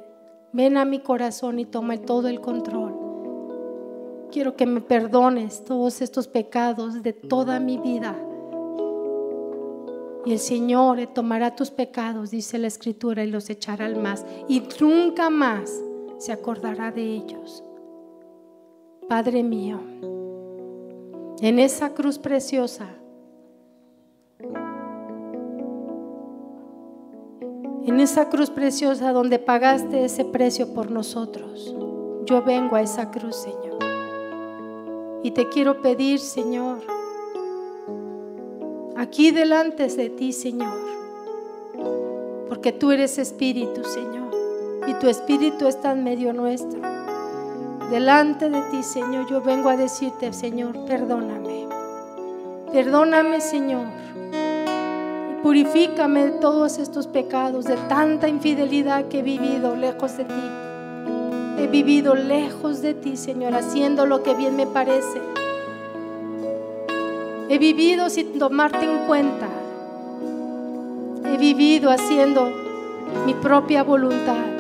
[0.52, 2.93] ven a mi corazón y toma todo el control.
[4.32, 8.16] Quiero que me perdones todos estos pecados de toda mi vida.
[10.26, 14.26] Y el Señor tomará tus pecados, dice la Escritura, y los echará al más.
[14.48, 15.72] Y nunca más
[16.18, 17.64] se acordará de ellos.
[19.08, 19.80] Padre mío,
[21.42, 22.88] en esa cruz preciosa,
[27.86, 31.76] en esa cruz preciosa donde pagaste ese precio por nosotros.
[32.26, 33.78] Yo vengo a esa cruz, Señor.
[35.22, 36.80] Y te quiero pedir, Señor,
[38.98, 40.78] aquí delante de ti, Señor,
[42.48, 44.32] porque tú eres espíritu, Señor,
[44.88, 46.80] y tu espíritu está en medio nuestro.
[47.89, 51.68] Delante de ti, Señor, yo vengo a decirte, Señor, perdóname.
[52.72, 53.86] Perdóname, Señor.
[55.43, 61.62] Purifícame de todos estos pecados, de tanta infidelidad que he vivido lejos de ti.
[61.62, 65.22] He vivido lejos de ti, Señor, haciendo lo que bien me parece.
[67.48, 69.48] He vivido sin tomarte en cuenta.
[71.26, 72.50] He vivido haciendo
[73.26, 74.56] mi propia voluntad.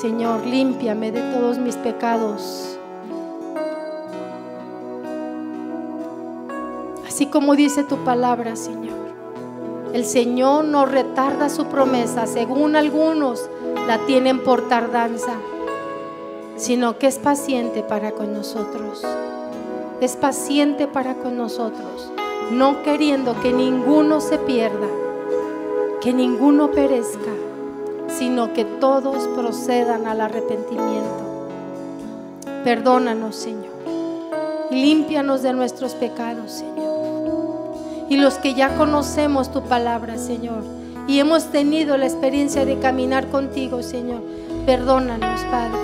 [0.00, 2.78] Señor, límpiame de todos mis pecados.
[7.06, 8.96] Así como dice tu palabra, Señor.
[9.92, 13.50] El Señor no retarda su promesa, según algunos
[13.86, 15.34] la tienen por tardanza,
[16.58, 19.02] sino que es paciente para con nosotros.
[20.00, 22.12] Es paciente para con nosotros,
[22.52, 24.86] no queriendo que ninguno se pierda,
[26.00, 27.32] que ninguno perezca
[28.08, 31.60] sino que todos procedan al arrepentimiento.
[32.64, 33.72] Perdónanos, Señor,
[34.70, 36.88] límpianos de nuestros pecados, Señor.
[38.08, 40.62] Y los que ya conocemos tu palabra, Señor,
[41.06, 44.22] y hemos tenido la experiencia de caminar contigo, Señor,
[44.66, 45.78] perdónanos, Padre,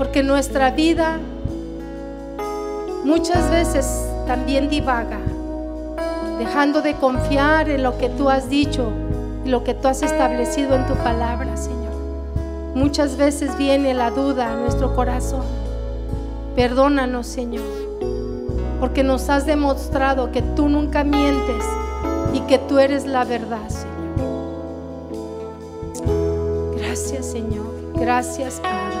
[0.00, 1.18] porque nuestra vida
[3.04, 3.86] muchas veces
[4.26, 5.18] también divaga,
[6.38, 8.90] dejando de confiar en lo que tú has dicho
[9.44, 11.92] lo que tú has establecido en tu palabra, Señor.
[12.74, 15.44] Muchas veces viene la duda a nuestro corazón.
[16.56, 17.66] Perdónanos, Señor,
[18.80, 21.62] porque nos has demostrado que tú nunca mientes
[22.32, 23.98] y que tú eres la verdad, Señor.
[26.78, 27.66] Gracias, Señor.
[27.96, 28.99] Gracias, Padre.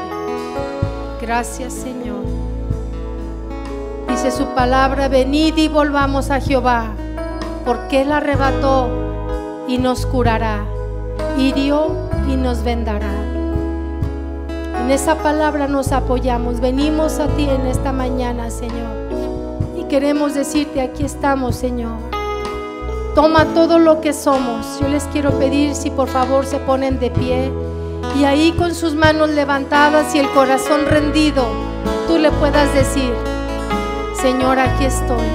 [1.30, 2.24] Gracias, Señor.
[4.08, 6.86] Dice su palabra, venid y volvamos a Jehová,
[7.64, 8.88] porque Él arrebató
[9.68, 10.64] y nos curará,
[11.38, 11.92] hirió
[12.28, 13.12] y nos vendará.
[14.80, 18.90] En esa palabra nos apoyamos, venimos a ti en esta mañana, Señor,
[19.78, 21.96] y queremos decirte, aquí estamos, Señor.
[23.14, 24.80] Toma todo lo que somos.
[24.80, 27.52] Yo les quiero pedir si por favor se ponen de pie
[28.18, 31.46] y ahí con sus manos levantadas y el corazón rendido,
[32.06, 33.12] tú le puedas decir,
[34.20, 35.26] Señor, aquí estoy.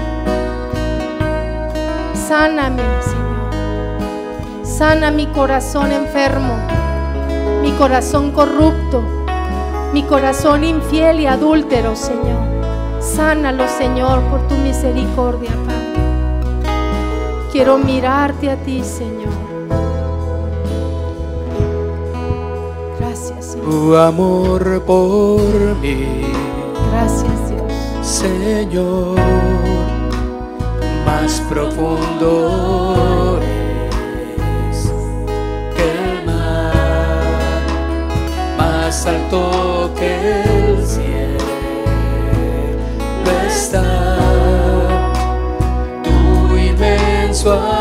[2.13, 4.65] Sáname, Señor.
[4.65, 6.55] Sana mi corazón enfermo,
[7.61, 9.03] mi corazón corrupto,
[9.93, 12.45] mi corazón infiel y adúltero, Señor.
[12.99, 15.85] Sánalo, Señor, por tu misericordia, Padre.
[17.51, 19.34] Quiero mirarte a ti, Señor.
[23.63, 25.41] Tu amor por
[25.81, 26.33] mí.
[26.91, 27.73] Gracias, Dios.
[28.01, 29.19] Señor,
[31.05, 32.95] más profundo
[39.07, 41.37] alto que el cielo
[43.47, 44.17] está
[46.03, 47.74] tu inmenso amor.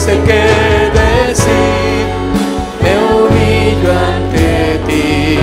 [0.00, 0.44] Sé qué
[0.98, 2.06] decir,
[2.82, 5.38] me humillo ante ti,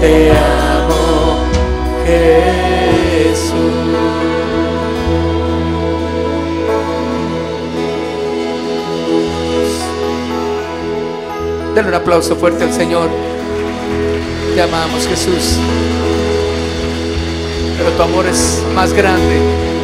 [0.00, 1.38] te amo,
[2.04, 3.54] Jesús.
[11.74, 13.08] Denle un aplauso fuerte al Señor.
[14.54, 15.58] Te amamos, Jesús.
[17.78, 19.75] Pero tu amor es más grande.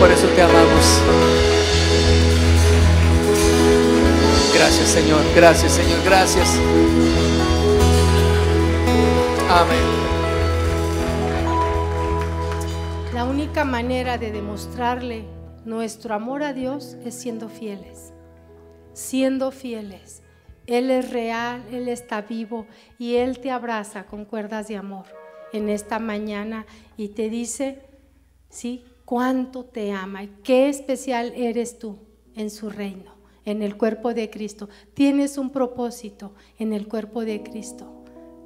[0.00, 1.00] Por eso te amamos.
[4.54, 5.20] Gracias, Señor.
[5.34, 6.04] Gracias, Señor.
[6.04, 6.48] Gracias.
[9.50, 10.04] Amén.
[13.12, 15.24] La única manera de demostrarle
[15.64, 18.12] nuestro amor a Dios es siendo fieles.
[18.92, 20.22] Siendo fieles.
[20.66, 22.66] Él es real, Él está vivo
[22.98, 25.06] y Él te abraza con cuerdas de amor
[25.52, 26.66] en esta mañana
[26.96, 27.82] y te dice,
[28.48, 31.98] sí, cuánto te ama y qué especial eres tú
[32.34, 33.12] en su reino,
[33.44, 34.68] en el cuerpo de Cristo.
[34.94, 37.90] Tienes un propósito en el cuerpo de Cristo.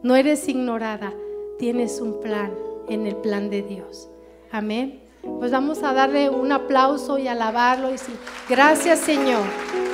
[0.02, 1.12] No eres ignorada,
[1.58, 2.52] tienes un plan
[2.88, 4.08] en el plan de Dios.
[4.50, 5.02] Amén.
[5.38, 8.16] Pues vamos a darle un aplauso y alabarlo y decir,
[8.48, 9.44] gracias Señor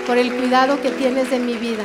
[0.07, 1.85] por el cuidado que tienes de mi vida.